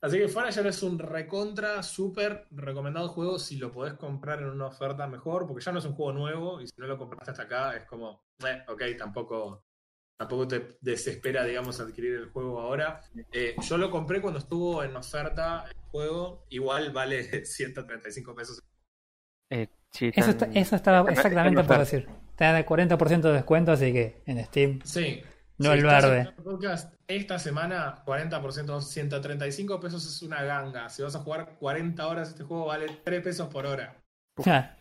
[0.00, 4.66] Así que Forager es un recontra, súper recomendado juego si lo podés comprar en una
[4.68, 7.42] oferta mejor, porque ya no es un juego nuevo y si no lo compraste hasta
[7.42, 9.64] acá es como, eh, ok, tampoco,
[10.18, 13.02] tampoco te desespera, digamos, adquirir el juego ahora.
[13.32, 18.62] Eh, yo lo compré cuando estuvo en oferta el juego, igual vale 135 pesos.
[19.50, 22.08] Eh, sí, Eso, está- eso estaba exactamente por decir.
[22.36, 24.80] Te da el 40% de descuento, así que en Steam.
[24.84, 25.22] Sí.
[25.58, 26.32] No Si el verde.
[26.44, 30.88] podcast esta semana, 40%, 135 pesos es una ganga.
[30.88, 33.96] Si vas a jugar 40 horas, este juego vale 3 pesos por hora.
[34.44, 34.76] Ja,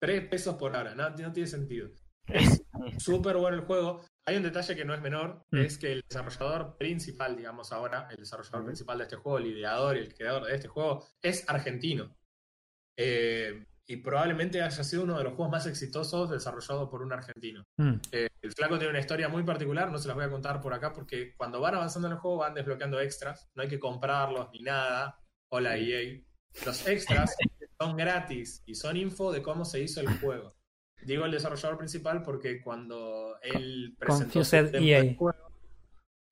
[0.00, 1.90] 3 pesos por hora, no, no tiene sentido.
[2.26, 2.62] Es
[2.98, 4.02] súper bueno el juego.
[4.26, 5.58] Hay un detalle que no es menor, Mm.
[5.58, 9.96] es que el desarrollador principal, digamos ahora, el desarrollador principal de este juego, el ideador
[9.96, 12.16] y el creador de este juego, es argentino.
[12.96, 17.64] Eh, y probablemente haya sido uno de los juegos más exitosos desarrollado por un argentino.
[17.76, 20.60] mm, Eh, el flaco tiene una historia muy particular, no se las voy a contar
[20.60, 23.78] por acá porque cuando van avanzando en el juego van desbloqueando extras, no hay que
[23.78, 25.18] comprarlos ni nada.
[25.50, 26.20] Hola EA.
[26.64, 27.34] Los extras
[27.80, 30.54] son gratis y son info de cómo se hizo el juego.
[31.02, 34.32] Digo el desarrollador principal porque cuando él presentó
[34.78, 35.02] EA.
[35.02, 35.38] del juego,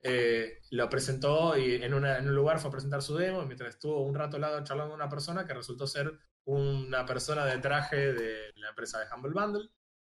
[0.03, 3.47] eh, lo presentó y en, una- en un lugar fue a presentar su demo, y
[3.47, 7.45] mientras estuvo un rato al lado charlando con una persona que resultó ser una persona
[7.47, 9.69] de traje de la empresa de Humble Bundle,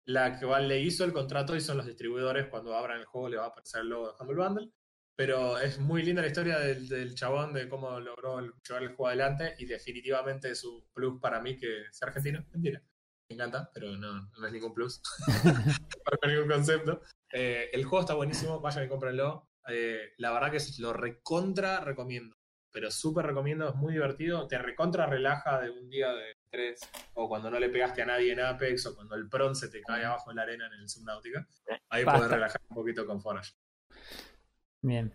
[0.05, 3.37] la que le hizo el contrato y son los distribuidores, cuando abran el juego le
[3.37, 4.69] va a aparecer el logo de Humble Bundle,
[5.15, 8.89] pero es muy linda la historia del, del chabón, de cómo logró el- llevar el
[8.89, 12.81] juego adelante y definitivamente es un plus para mí que sea argentino, mentira.
[13.29, 15.01] Me encanta, pero no, no es ningún plus.
[15.45, 17.01] no es ningún concepto.
[17.31, 19.49] Eh, el juego está buenísimo, vayan y cómprenlo.
[19.67, 22.35] Eh, la verdad que es- lo recontra recomiendo.
[22.73, 24.47] Pero súper recomiendo, es muy divertido.
[24.47, 26.81] Te recontra relaja de un día de estrés.
[27.13, 28.87] O cuando no le pegaste a nadie en Apex.
[28.87, 31.47] O cuando el Pron se te cae abajo en la arena en el Subnautica.
[31.89, 32.17] Ahí Basta.
[32.19, 33.53] podés relajar un poquito con Forage.
[34.81, 35.13] Bien.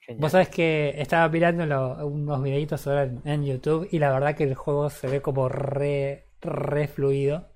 [0.00, 0.20] Genial.
[0.22, 4.34] Vos sabés que estaba mirando lo- unos videitos ahora en, en YouTube y la verdad
[4.36, 7.48] que el juego se ve como re, re fluido.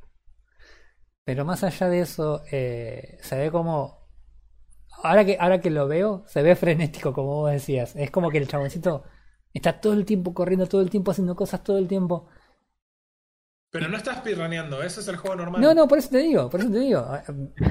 [1.25, 4.05] Pero más allá de eso, eh, se ve como...
[5.03, 7.97] Ahora que, ahora que lo veo, se ve frenético, como vos decías.
[7.97, 9.05] Es como que el chaboncito
[9.55, 12.29] está todo el tiempo corriendo, todo el tiempo haciendo cosas, todo el tiempo.
[13.71, 15.63] Pero no estás pirraneando, ese es el juego normal.
[15.63, 17.07] No, no, por eso te digo, por eso te digo.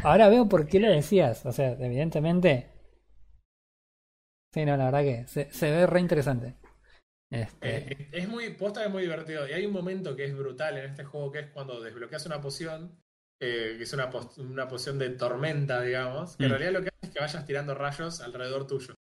[0.04, 1.46] Ahora veo por qué lo decías.
[1.46, 2.70] O sea, evidentemente.
[4.54, 6.56] Sí, no, la verdad que se, se ve re interesante.
[7.32, 9.48] Este, Eh, es muy, posta es muy divertido.
[9.48, 12.42] Y hay un momento que es brutal en este juego, que es cuando desbloqueas una
[12.42, 13.02] poción,
[13.40, 16.56] eh, que es una, una poción de tormenta, digamos, que en Mm.
[16.58, 18.96] realidad lo que hace es que vayas tirando rayos alrededor tuyo.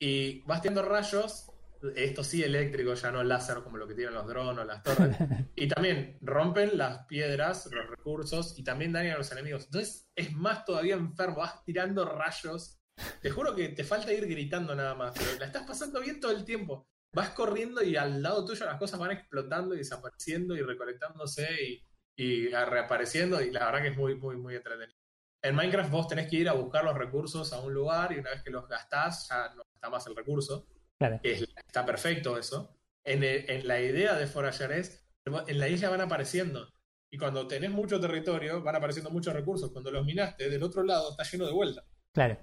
[0.00, 1.52] Y vas tirando rayos,
[1.94, 5.16] esto sí eléctrico, ya no láser como lo que tienen los drones o las torres.
[5.56, 9.64] y también rompen las piedras, los recursos, y también dañan a los enemigos.
[9.66, 12.80] Entonces es más todavía enfermo, vas tirando rayos.
[13.20, 16.32] Te juro que te falta ir gritando nada más, pero la estás pasando bien todo
[16.32, 20.62] el tiempo vas corriendo y al lado tuyo las cosas van explotando y desapareciendo y
[20.62, 21.82] recolectándose y,
[22.16, 24.98] y reapareciendo y la verdad que es muy, muy, muy entretenido.
[25.42, 28.30] En Minecraft vos tenés que ir a buscar los recursos a un lugar y una
[28.30, 30.66] vez que los gastás ya no está más el recurso.
[30.98, 31.20] Claro.
[31.22, 32.76] Es- está perfecto eso.
[33.04, 36.68] En, el- en la idea de Forager es, en la isla van apareciendo
[37.10, 39.70] y cuando tenés mucho territorio van apareciendo muchos recursos.
[39.72, 41.84] Cuando los minaste, del otro lado está lleno de vuelta.
[42.12, 42.38] Claro.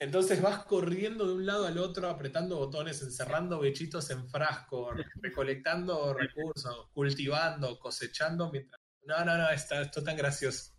[0.00, 6.12] Entonces vas corriendo de un lado al otro, apretando botones, encerrando bichitos en frasco, recolectando
[6.18, 8.80] recursos, cultivando, cosechando, mientras...
[9.04, 10.72] No, no, no, está, esto es tan gracioso.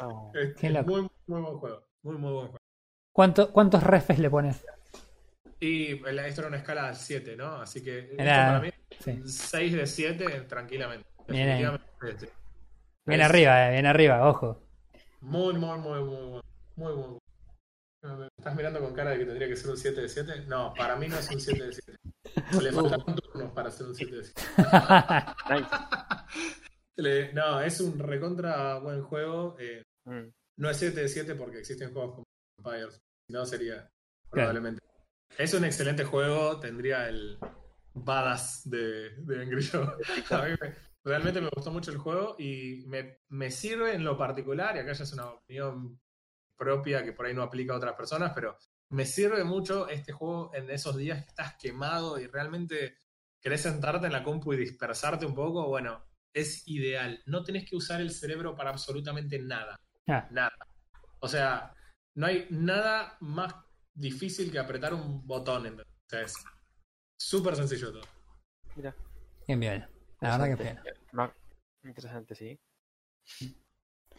[0.00, 0.90] Oh, Qué loco.
[0.90, 1.88] muy, muy buen juego.
[2.02, 2.58] Muy, muy buen juego.
[3.12, 4.64] ¿Cuánto, ¿Cuántos refes le pones?
[5.60, 7.56] Y el- esto era una escala 7, ¿no?
[7.60, 9.20] Así que esto Era- para mí Sí.
[9.24, 11.06] 6 de 7 tranquilamente.
[11.28, 11.62] Bien ahí.
[11.62, 12.32] Definitivamente.
[13.06, 14.62] Bien arriba, eh, bien arriba, ojo.
[15.20, 16.42] Muy, muy, muy, muy, muy,
[16.76, 17.18] muy, muy.
[18.02, 20.44] ¿Me ¿Estás mirando con cara de que tendría que ser un 7 de 7?
[20.46, 21.96] No, para mí no es un 7 de 7.
[22.62, 24.42] Le faltan turnos para ser un 7 de 7.
[25.50, 25.66] nice.
[26.96, 29.56] Le- No, es un recontra buen juego.
[29.58, 30.28] eh, Mm.
[30.58, 32.24] no es 7 de 7 porque existen juegos como
[32.58, 32.98] Empires.
[33.26, 33.88] Si no, sería
[34.30, 34.80] probablemente.
[35.36, 36.58] Es un excelente juego.
[36.60, 37.38] Tendría el
[37.94, 39.86] badass de, de Angry Joe.
[40.30, 40.74] A mí me-
[41.04, 44.92] realmente me gustó mucho el juego y me, me sirve en lo particular, y acá
[44.92, 46.00] ya es una opinión
[46.56, 48.56] propia que por ahí no aplica a otras personas, pero
[48.90, 52.96] me sirve mucho este juego en esos días que estás quemado y realmente
[53.40, 55.66] querés sentarte en la compu y dispersarte un poco.
[55.68, 57.22] Bueno, es ideal.
[57.26, 59.78] No tenés que usar el cerebro para absolutamente nada.
[60.08, 60.52] Ah, Nada.
[61.20, 61.74] O sea,
[62.14, 63.54] no hay nada más
[63.98, 65.66] difícil que apretar un botón.
[65.66, 65.86] ¿entendés?
[65.86, 66.34] O sea, es
[67.18, 68.02] súper sencillo todo.
[68.76, 68.94] Mira.
[69.46, 69.86] bien, bien.
[70.20, 70.78] La verdad que bien.
[71.84, 72.58] Interesante, sí.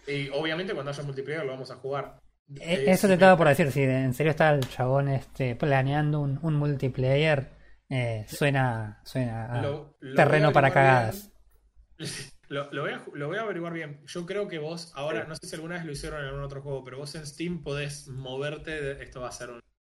[0.08, 2.20] Y obviamente cuando haya multiplayer lo vamos a jugar.
[2.56, 6.20] Eh, Eh, Eso te estaba por decir, si en serio está el chabón este, planeando
[6.20, 7.52] un, un multiplayer,
[7.90, 11.32] eh, suena, suena a lo- lo terreno para cagadas.
[12.50, 14.02] Lo, lo voy a, lo voy a averiguar bien.
[14.08, 16.64] Yo creo que vos, ahora, no sé si alguna vez lo hicieron en algún otro
[16.64, 18.72] juego, pero vos en Steam podés moverte.
[18.82, 19.52] de- esto va a ser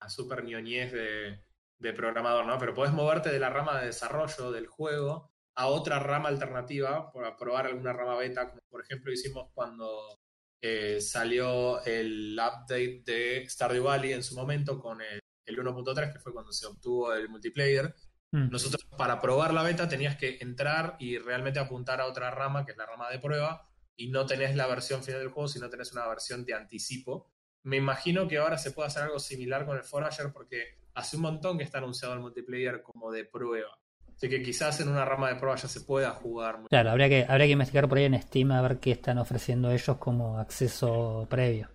[0.09, 1.41] super ñoñez de,
[1.79, 2.57] de programador, ¿no?
[2.59, 7.37] Pero podés moverte de la rama de desarrollo del juego a otra rama alternativa para
[7.37, 10.19] probar alguna rama beta, como por ejemplo hicimos cuando
[10.61, 16.19] eh, salió el update de Stardew Valley en su momento con el, el 1.3, que
[16.19, 17.93] fue cuando se obtuvo el multiplayer.
[18.31, 22.65] Mm, Nosotros para probar la beta tenías que entrar y realmente apuntar a otra rama,
[22.65, 25.69] que es la rama de prueba, y no tenés la versión final del juego, sino
[25.69, 27.31] tenés una versión de anticipo.
[27.65, 31.23] Me imagino que ahora se puede hacer algo similar con el Forager porque hace un
[31.23, 33.77] montón que está anunciado el multiplayer como de prueba.
[34.15, 36.59] Así que quizás en una rama de prueba ya se pueda jugar.
[36.69, 39.71] Claro, habría que, habría que investigar por ahí en Steam a ver qué están ofreciendo
[39.71, 41.69] ellos como acceso previo.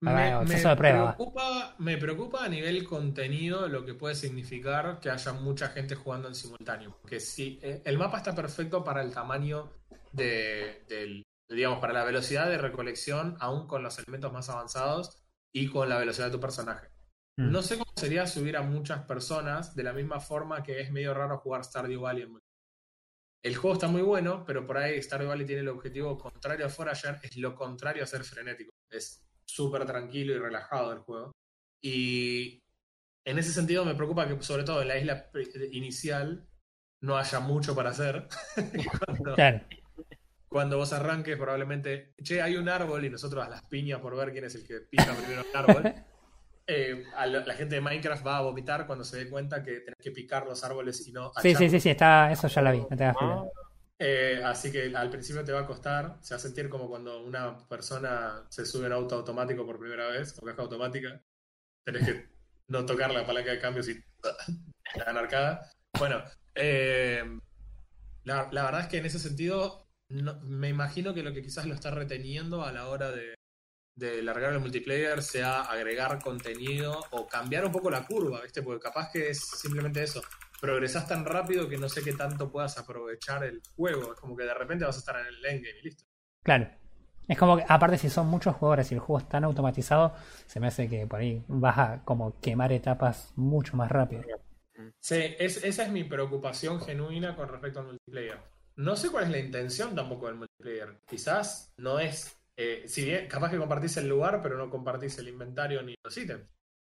[0.00, 0.14] Me, Ah,
[0.46, 1.14] me acceso de prueba.
[1.14, 6.26] preocupa, me preocupa a nivel contenido lo que puede significar que haya mucha gente jugando
[6.28, 6.96] en simultáneo.
[7.02, 9.70] Porque si eh, el mapa está perfecto para el tamaño
[10.12, 15.22] de, del, digamos, para la velocidad de recolección, aún con los elementos más avanzados
[15.52, 16.88] y con la velocidad de tu personaje.
[17.38, 17.50] Mm.
[17.50, 21.14] No sé cómo sería subir a muchas personas de la misma forma que es medio
[21.14, 22.38] raro jugar Stardew Valley en.
[23.44, 26.68] El juego está muy bueno, pero por ahí Stardew Valley tiene el objetivo contrario a
[26.68, 28.72] Forager, es lo contrario a ser frenético.
[28.90, 31.32] Es súper tranquilo y relajado el juego.
[31.80, 32.62] Y
[33.24, 35.30] en ese sentido me preocupa que sobre todo en la isla
[35.70, 36.48] inicial
[37.00, 38.26] no haya mucho para hacer.
[39.06, 39.60] cuando, Claro.
[40.48, 44.32] Cuando vos arranques probablemente, che, hay un árbol y nosotros a las piñas por ver
[44.32, 45.94] quién es el que pica primero el árbol.
[46.70, 49.80] Eh, a la, la gente de Minecraft va a vomitar cuando se dé cuenta que
[49.80, 52.72] tenés que picar los árboles y no Sí, sí, sí, sí, está, eso ya la
[52.72, 53.42] vi, no te Ah.
[53.98, 57.24] Eh, así que al principio te va a costar, se va a sentir como cuando
[57.24, 61.20] una persona se sube en auto automático por primera vez, con caja automática.
[61.84, 62.28] Tenés que
[62.66, 63.94] no tocar la palanca de cambios y
[64.94, 65.70] la dan arcada.
[65.98, 66.22] Bueno,
[66.54, 67.24] eh,
[68.24, 71.66] la, la verdad es que en ese sentido no- me imagino que lo que quizás
[71.66, 73.34] lo está reteniendo a la hora de,
[73.96, 78.62] de largar el multiplayer sea agregar contenido o cambiar un poco la curva, ¿viste?
[78.62, 80.22] Porque capaz que es simplemente eso.
[80.60, 84.12] Progresás tan rápido que no sé qué tanto puedas aprovechar el juego.
[84.14, 86.04] Es como que de repente vas a estar en el endgame y listo.
[86.42, 86.68] Claro.
[87.28, 90.14] Es como que, aparte, si son muchos jugadores y el juego es tan automatizado,
[90.46, 94.22] se me hace que por ahí vas a como quemar etapas mucho más rápido.
[95.00, 98.40] Sí, es, esa es mi preocupación genuina con respecto al multiplayer.
[98.78, 101.00] No sé cuál es la intención tampoco del multiplayer.
[101.06, 102.36] Quizás no es.
[102.56, 106.16] eh, si bien, capaz que compartís el lugar, pero no compartís el inventario ni los
[106.16, 106.46] ítems.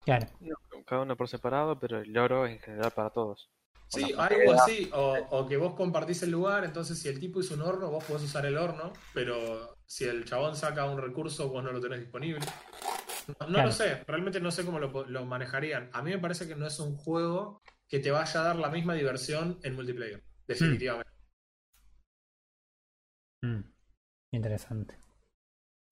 [0.04, 0.26] Claro.
[0.40, 0.54] no,
[0.86, 3.50] cada uno por separado, pero el oro en general para todos.
[3.88, 4.90] Sí, algo así.
[4.94, 8.04] O, o que vos compartís el lugar, entonces si el tipo hizo un horno, vos
[8.04, 12.00] podés usar el horno, pero si el chabón saca un recurso, vos no lo tenés
[12.00, 12.40] disponible.
[13.40, 13.68] No, no Claro.
[13.68, 15.90] lo sé, realmente no sé cómo lo, lo manejarían.
[15.92, 18.70] A mí me parece que no es un juego que te vaya a dar la
[18.70, 21.11] misma diversión en multiplayer, definitivamente.
[23.42, 23.60] Mm.
[24.32, 24.96] Interesante.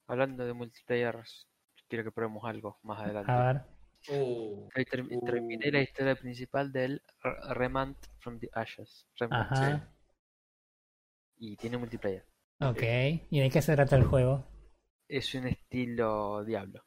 [0.09, 1.17] Hablando de multiplayer,
[1.89, 3.31] quiero que probemos algo más adelante.
[3.31, 3.63] A ver.
[4.09, 5.25] Uh, Ahí ter- Uh.
[5.27, 9.07] terminé la historia principal del R- Remnant from the Ashes.
[9.19, 9.93] Remnant, Ajá.
[11.37, 12.25] Y tiene multiplayer.
[12.61, 12.83] Ok.
[13.31, 14.47] ¿Y de qué se trata el juego?
[15.09, 16.85] Es un estilo Diablo.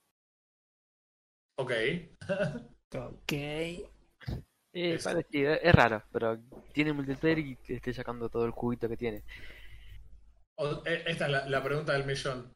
[1.57, 1.72] ok.
[2.95, 3.32] Ok.
[3.32, 5.09] Es Eso.
[5.09, 6.39] parecido, es raro, pero
[6.74, 9.24] tiene multiplayer y te estoy sacando todo el juguito que tiene.
[10.86, 12.54] Eh, esta es la, la pregunta del millón.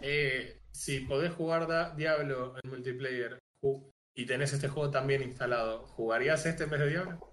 [0.00, 3.38] Eh, si podés jugar da- Diablo en multiplayer
[4.14, 7.32] y tenés este juego también instalado, ¿jugarías este en vez de Diablo?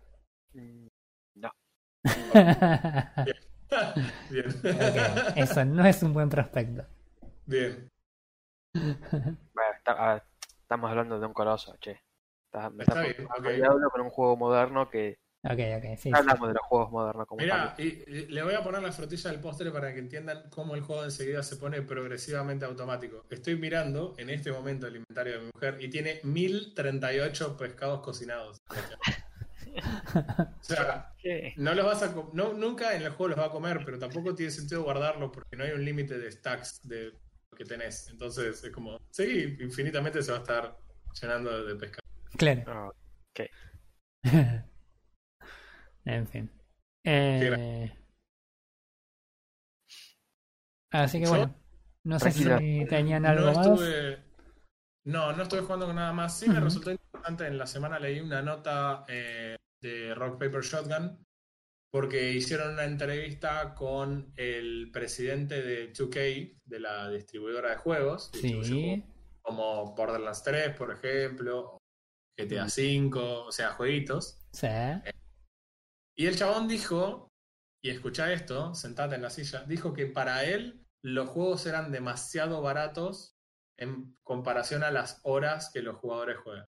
[0.54, 0.88] Mm,
[1.36, 1.52] No.
[4.30, 4.48] Bien.
[4.50, 6.86] Ok, Eso no es un buen prospecto.
[7.46, 7.90] Bien.
[8.74, 10.24] Bueno, está- a ver,
[10.62, 12.00] estamos hablando de un coloso, che.
[12.46, 13.56] Está, me Está bien.
[13.56, 15.98] Diablo con un juego moderno que Ok, ok, sí.
[16.04, 16.12] sí.
[16.14, 17.86] hablamos de los juegos modernos como Mira, tal.
[17.86, 20.82] y, y le voy a poner la frutilla del postre para que entiendan cómo el
[20.82, 23.26] juego enseguida se pone progresivamente automático.
[23.30, 28.58] Estoy mirando en este momento el inventario de mi mujer y tiene 1038 pescados cocinados.
[29.76, 31.54] O sea, ¿Qué?
[31.58, 34.36] no los vas a no, nunca en el juego los va a comer, pero tampoco
[34.36, 37.12] tiene sentido guardarlos porque no hay un límite de stacks de
[37.52, 38.08] lo que tenés.
[38.10, 40.78] Entonces es como, sí, infinitamente se va a estar
[41.20, 42.04] llenando de pescado.
[42.38, 42.64] Claro.
[42.68, 42.92] Ah,
[46.06, 46.52] en fin.
[47.04, 47.92] Eh...
[50.92, 51.30] Así que ¿Yo?
[51.30, 51.56] bueno.
[52.06, 52.60] No sé Tranquila.
[52.60, 53.68] si tenían algo no más.
[53.68, 54.24] estuve,
[55.06, 56.38] no, no estuve jugando con nada más.
[56.38, 57.48] Sí, me resultó interesante.
[57.48, 61.26] En la semana leí una nota eh, de Rock Paper Shotgun
[61.94, 68.32] porque hicieron una entrevista con el presidente de 2K, de la distribuidora de juegos.
[68.34, 69.04] Sí.
[69.42, 71.78] Como Borderlands 3, por ejemplo,
[72.36, 74.40] GTA V, o sea, jueguitos.
[74.52, 74.68] Sí.
[76.16, 77.32] Y el chabón dijo,
[77.82, 82.62] y escucha esto, sentate en la silla, dijo que para él los juegos eran demasiado
[82.62, 83.36] baratos
[83.78, 86.66] en comparación a las horas que los jugadores juegan.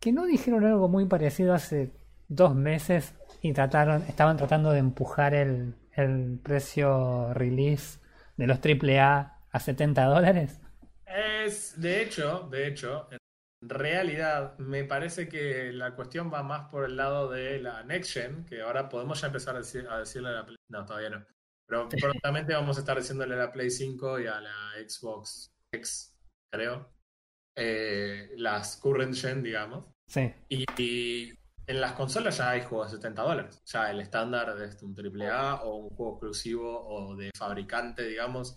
[0.00, 1.92] Que no dijeron algo muy parecido hace
[2.28, 8.00] dos meses y trataron, estaban tratando de empujar el, el precio release
[8.36, 10.60] de los AAA a 70 dólares.
[11.06, 13.18] Es, de hecho, de hecho, en
[13.68, 18.44] realidad me parece que la cuestión va más por el lado de la Next Gen,
[18.44, 20.56] que ahora podemos ya empezar a, decir- a decirle a la Play.
[20.70, 21.26] No, todavía no.
[21.68, 24.54] Pero prontamente vamos a estar diciéndole a la Play 5 y a la
[24.86, 26.16] Xbox X,
[26.52, 26.90] creo.
[27.56, 29.84] eh, las current gen, digamos.
[30.08, 30.32] Sí.
[30.48, 31.32] Y, y
[31.66, 33.62] en las consolas ya hay juegos de 70 dólares.
[33.66, 38.56] Ya el estándar de este, un AAA o un juego exclusivo o de fabricante, digamos,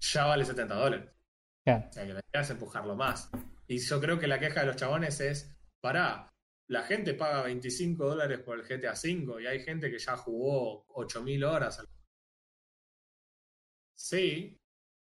[0.00, 1.10] ya vale 70 dólares.
[1.68, 3.28] O sea que la idea es empujarlo más.
[3.68, 6.28] Y yo creo que la queja de los chabones es, pará,
[6.68, 10.84] la gente paga 25 dólares por el GTA V y hay gente que ya jugó
[10.88, 11.78] 8.000 horas.
[11.80, 11.88] al-
[13.94, 14.58] Sí.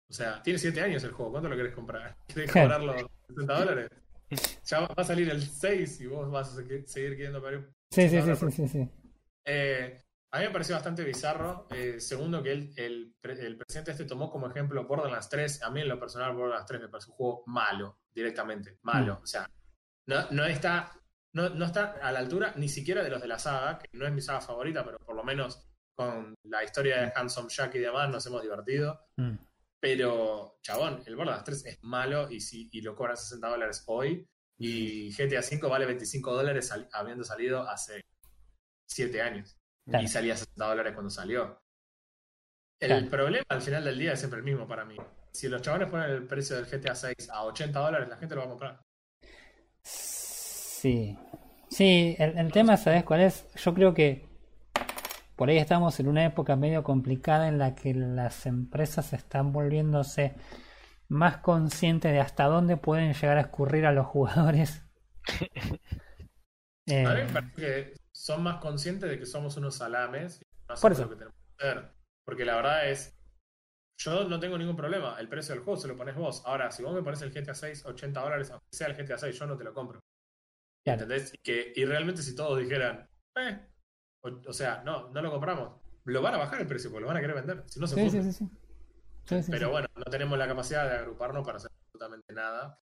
[0.09, 1.33] O sea, tiene 7 años el juego.
[1.33, 2.17] ¿Cuánto lo querés comprar?
[2.29, 2.95] ¿Querés cobrarlo
[3.29, 3.89] 70 dólares?
[4.67, 7.71] Ya va a salir el 6 y vos vas a se- seguir queriendo ver.
[7.91, 8.91] Sí, sí, sí, sí, sí.
[9.45, 10.01] Eh,
[10.35, 11.67] a mí me pareció bastante bizarro.
[11.71, 15.63] eh, segundo, que él- el, el presidente este tomó como ejemplo Borderlands 3.
[15.63, 18.79] A mí, en lo personal, Borderlands 3 me parece un juego malo, directamente.
[18.83, 19.21] Malo.
[19.23, 19.49] O sea,
[20.09, 20.93] no, no está.
[21.35, 24.07] No, no está a la altura ni siquiera de los de la saga, que no
[24.07, 25.67] es mi saga favorita, pero por lo menos
[25.97, 29.01] con la historia de Handsome Jack y demás nos hemos divertido.
[29.17, 29.37] Mm.
[29.81, 34.27] Pero, chabón, el Borderlands 3 es malo y, si, y lo cobran 60 dólares hoy.
[34.59, 38.01] Y GTA V vale 25 dólares sal- habiendo salido hace
[38.89, 39.57] 7 años.
[39.87, 40.05] Claro.
[40.05, 41.59] Y salía 60 dólares cuando salió.
[42.79, 43.11] El Claro.
[43.11, 44.95] problema al final del día es siempre el mismo para mí.
[45.33, 48.43] Si los chabones ponen el precio del GTA 6 a 80 dólares, la gente lo
[48.43, 48.81] va a comprar.
[49.83, 51.19] Sí.
[51.71, 53.47] Sí, el, el tema, ¿sabes cuál es?
[53.57, 54.27] Yo creo que
[55.37, 60.35] por ahí estamos en una época medio complicada en la que las empresas están volviéndose
[61.09, 64.83] más conscientes de hasta dónde pueden llegar a escurrir a los jugadores.
[66.87, 67.95] Eh, A mí me parece que
[68.25, 71.03] son más conscientes de que somos unos salames y no Por hacemos eso.
[71.03, 71.93] lo que tenemos que hacer.
[72.25, 73.15] Porque la verdad es,
[74.01, 75.21] yo no tengo ningún problema.
[75.21, 76.43] El precio del juego se lo pones vos.
[76.47, 79.39] Ahora, si vos me pones el GTA 6 80 dólares, aunque sea el GTA 6,
[79.39, 80.01] yo no te lo compro.
[80.87, 81.03] Claro.
[81.03, 81.35] ¿Entendés?
[81.35, 83.07] Y, que, y realmente si todos dijeran,
[83.37, 83.69] eh,
[84.23, 87.09] o, o sea, no, no lo compramos, lo van a bajar el precio porque lo
[87.09, 87.65] van a querer vender.
[87.67, 88.49] Si no se sí, sí, sí, sí.
[89.27, 92.79] Sí, sí, Pero bueno, no tenemos la capacidad de agruparnos para hacer absolutamente nada.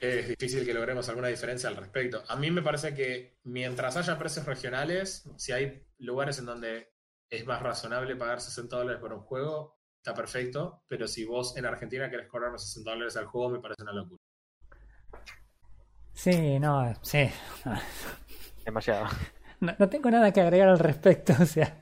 [0.00, 2.22] Es difícil que logremos alguna diferencia al respecto.
[2.28, 6.92] A mí me parece que mientras haya precios regionales, si hay lugares en donde
[7.30, 10.84] es más razonable pagar 60 dólares por un juego, está perfecto.
[10.88, 14.22] Pero si vos en Argentina querés cobrarme 60 dólares al juego, me parece una locura.
[16.12, 17.30] Sí, no, sí.
[18.64, 19.06] Demasiado.
[19.60, 21.76] No, no tengo nada que agregar al respecto, o sea.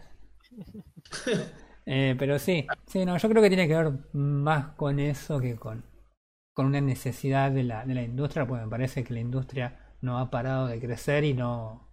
[1.89, 5.55] Eh, pero sí, sí, no, yo creo que tiene que ver más con eso que
[5.55, 5.85] con,
[6.56, 10.18] con una necesidad de la, de la industria, porque me parece que la industria no
[10.18, 11.86] ha parado de crecer y no.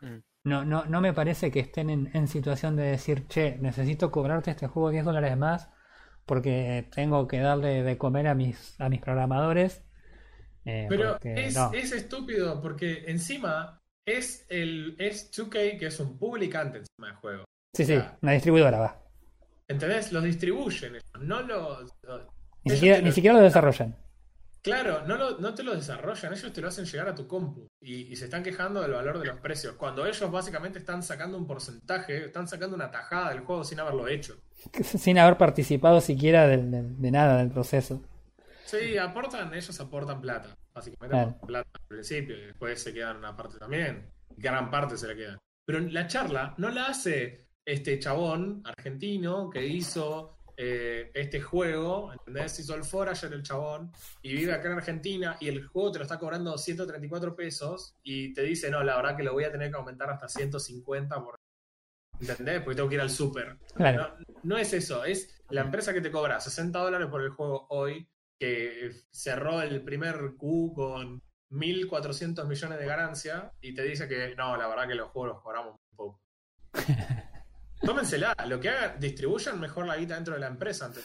[0.00, 0.18] Mm.
[0.42, 4.50] No, no, no me parece que estén en, en situación de decir, che, necesito cobrarte
[4.50, 5.70] este juego 10 dólares más
[6.26, 9.84] porque tengo que darle de comer a mis, a mis programadores.
[10.64, 11.70] Eh, Pero porque es, no.
[11.72, 17.44] es estúpido porque encima es el es 2K que es un publicante encima del juego.
[17.76, 19.02] Sí, sí, una distribuidora va.
[19.68, 20.10] ¿Entendés?
[20.10, 21.92] Los distribuyen, no los...
[22.02, 22.26] los-
[22.64, 23.96] Ni siquiera, ni siquiera lo desarrollan.
[24.62, 27.66] Claro, no, lo- no te lo desarrollan, ellos te lo hacen llegar a tu compu
[27.80, 31.38] y, y se están quejando del valor de los precios, cuando ellos básicamente están sacando
[31.38, 34.36] un porcentaje, están sacando una tajada del juego sin haberlo hecho.
[34.84, 36.70] sin haber participado siquiera del-
[37.00, 38.02] de, nada del proceso.
[38.66, 41.28] Sí, aportan, ellos aportan plata, básicamente Claro.
[41.30, 45.16] aportan plata al principio y después se quedan una parte también, gran parte se le
[45.16, 45.38] queda.
[45.64, 52.58] Pero la charla no la hace este chabón argentino que hizo eh, este juego, ¿entendés?
[52.60, 56.02] Hizo el Forager el chabón y vive acá en Argentina y el juego te lo
[56.02, 59.70] está cobrando 134 pesos y te dice, no, la verdad que lo voy a tener
[59.70, 61.36] que aumentar hasta 150 por...
[62.20, 62.60] ¿Entendés?
[62.60, 63.56] Porque tengo que ir al súper.
[63.74, 64.18] Claro.
[64.18, 67.66] No, no es eso, es la empresa que te cobra 60 dólares por el juego
[67.70, 68.06] hoy,
[68.38, 71.22] que cerró el primer Q con
[71.52, 75.42] 1.400 millones de ganancia y te dice que no, la verdad que los juegos los
[75.42, 76.20] cobramos un poco.
[77.80, 81.04] Tómensela, lo que hagan, distribuyan mejor la guita dentro de la empresa antes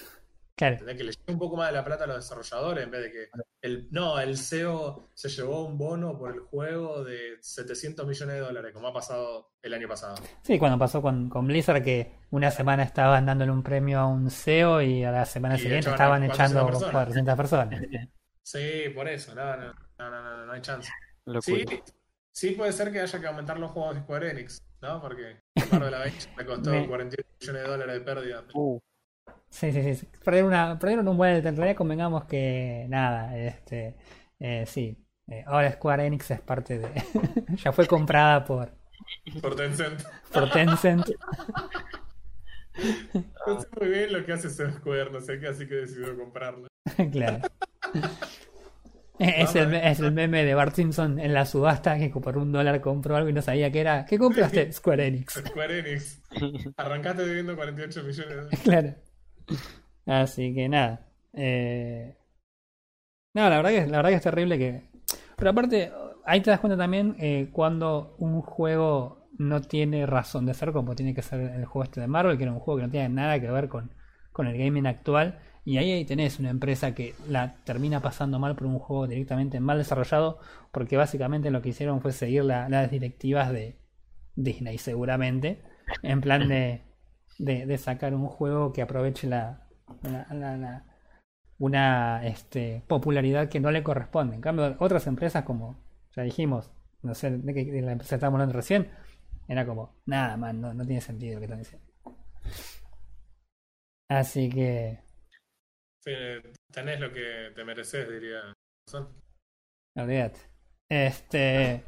[0.56, 0.76] Claro.
[0.76, 0.98] ¿entendés?
[0.98, 3.12] que le llegue un poco más de la plata a los desarrolladores en vez de
[3.12, 3.30] que
[3.62, 8.40] el no, el CEO se llevó un bono por el juego de 700 millones de
[8.40, 10.16] dólares, como ha pasado el año pasado.
[10.44, 14.30] Sí, cuando pasó con, con Blizzard que una semana estaban dándole un premio a un
[14.30, 17.82] CEO y a la semana Y siguiente estaban echando 400 400 personas.
[18.44, 20.90] Sí, por eso, no, no, no, no, no, no hay chance.
[21.26, 21.42] Locura.
[21.42, 21.84] Sí,
[22.36, 25.02] sí puede ser que haya que aumentar los juegos de Square Enix, ¿no?
[25.02, 28.44] Porque da Vinci le costó Me- 48 millones de dólares de pérdida.
[28.54, 28.80] Uh,
[29.50, 30.08] Sí, sí, sí.
[30.24, 31.36] Perdieron, una, perdieron un buen.
[31.38, 33.96] En realidad, convengamos que nada, este.
[34.40, 34.98] eh, sí.
[35.30, 36.90] eh, ahora Square Enix es parte de.
[37.64, 38.74] ya fue comprada por,
[39.42, 40.02] Por Tencent.
[40.34, 41.08] por Tencent.
[43.48, 46.68] No sé muy bien lo que hace Square, no sé qué, así que decidió comprarlo.
[47.12, 47.40] claro.
[49.20, 52.82] Es el, es el meme de Bart Simpson en la subasta que por un dólar
[52.82, 54.06] compró algo y no sabía qué era.
[54.06, 54.72] ¿Qué compraste?
[54.74, 55.34] Square Enix.
[55.48, 56.22] Square Enix.
[56.78, 58.60] Arrancaste debiendo 48 millones de dólares.
[58.64, 58.96] Claro.
[60.06, 61.08] Así que nada.
[61.34, 62.18] Eh...
[63.34, 64.84] No, la verdad que la verdad que es terrible que.
[65.36, 65.92] Pero aparte,
[66.26, 70.96] ahí te das cuenta también eh, cuando un juego no tiene razón de ser, como
[70.96, 73.10] tiene que ser el juego este de Marvel, que era un juego que no tiene
[73.10, 73.92] nada que ver con,
[74.32, 75.40] con el gaming actual.
[75.66, 79.60] Y ahí, ahí tenés una empresa que la termina pasando mal por un juego directamente
[79.60, 80.40] mal desarrollado,
[80.72, 83.78] porque básicamente lo que hicieron fue seguir la- las directivas de
[84.36, 85.62] Disney, seguramente,
[86.04, 86.84] en plan de,
[87.40, 89.68] de, sacar un juego que aproveche la,
[91.58, 94.36] una este, popularidad que no le corresponde.
[94.36, 95.78] En cambio, otras empresas como,
[96.16, 96.72] ya dijimos,
[97.02, 98.90] no sé de la empresa que estábamos hablando recién,
[99.48, 101.86] era como, nada, man, no, no tiene sentido lo que están diciendo.
[104.10, 105.00] Así que,
[106.72, 108.42] tenés lo que te mereces, diría.
[109.96, 110.40] Olvídate.
[110.90, 111.84] Este.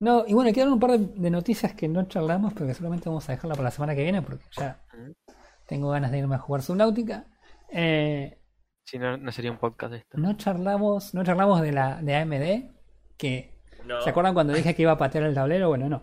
[0.00, 3.08] No, y bueno, quedaron un par de, de noticias que no charlamos, pero que seguramente
[3.08, 4.84] vamos a dejarla para la semana que viene, porque ya
[5.66, 7.26] tengo ganas de irme a jugar Subnautica.
[7.70, 8.36] Eh,
[8.84, 10.18] Si no, no sería un podcast esto.
[10.18, 12.72] no charlamos, no charlamos de la de AMD,
[13.16, 14.00] que No.
[14.02, 15.68] ¿se acuerdan cuando dije que iba a patear el tablero?
[15.68, 16.02] Bueno, no.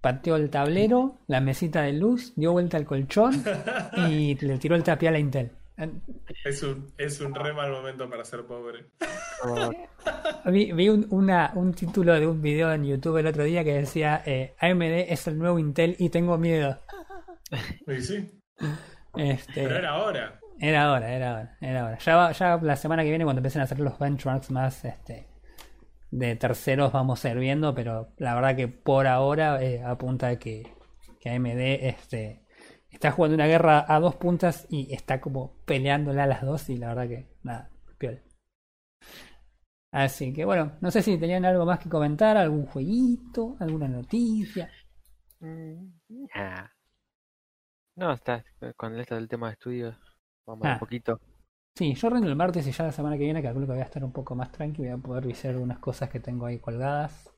[0.00, 3.42] Pateó el tablero, la mesita de luz, dio vuelta al colchón
[4.08, 5.52] y le tiró el tapial a Intel.
[6.44, 8.86] Es un, es un re mal momento para ser pobre.
[10.46, 13.74] Vi, vi un, una- un título de un video en YouTube el otro día que
[13.74, 14.82] decía eh, AMD
[15.12, 16.78] es el nuevo Intel y tengo miedo.
[17.86, 18.40] Y sí,
[19.16, 20.40] Este, pero era ahora.
[20.58, 21.98] Era hora, era hora, era hora.
[21.98, 25.28] Ya, va- ya la semana que viene cuando empiecen a hacer los benchmarks más este
[26.10, 30.62] de terceros vamos a ir viendo, pero la verdad que por ahora eh, apunta que,
[31.20, 31.58] que AMD
[31.88, 32.45] este,
[32.96, 36.76] está jugando una guerra a dos puntas y está como peleándola a las dos y
[36.76, 38.20] la verdad que nada, piola.
[39.92, 44.70] Así que bueno, no sé si tenían algo más que comentar, algún jueguito, alguna noticia.
[45.40, 45.88] Mm,
[46.34, 46.66] nah.
[47.96, 48.44] No, está.
[48.76, 49.96] Con esto del tema de estudios,
[50.46, 50.74] vamos ver Ah.
[50.74, 51.20] un poquito.
[51.74, 53.84] Sí, yo rindo el martes y ya la semana que viene calculo que voy a
[53.84, 57.30] estar un poco más tranqui, voy a poder visitar algunas cosas que tengo ahí colgadas.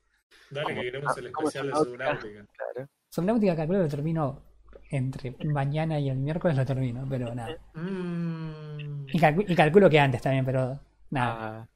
[0.51, 2.21] Dale que queremos el ¿Cómo especial de Subnautica?
[2.21, 2.53] Subnautica.
[2.75, 2.89] Claro.
[3.11, 4.43] Subnautica calculo que lo termino
[4.91, 7.57] entre mañana y el miércoles lo termino, pero nada.
[7.75, 9.07] Mm.
[9.09, 11.69] Y, calcu- y calculo que antes también, pero nada.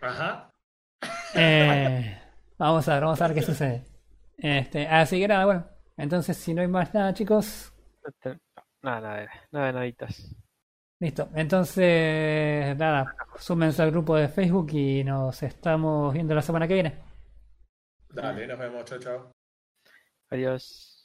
[0.00, 0.50] Ah, Ajá.
[1.34, 2.18] Eh,
[2.58, 3.84] vamos a ver, vamos a ver qué sucede.
[4.36, 5.66] Este, así que nada, bueno.
[5.96, 7.72] Entonces, si no hay más nada, chicos,
[8.04, 8.38] no te-
[8.82, 10.34] nada, nada, nada de naditas.
[11.00, 11.28] listo.
[11.34, 16.94] Entonces, nada, súmense al grupo de Facebook y nos estamos viendo la semana que viene.
[18.10, 18.84] Dale, nos vemos.
[18.84, 19.32] Chao, chao.
[20.30, 20.97] Adiós.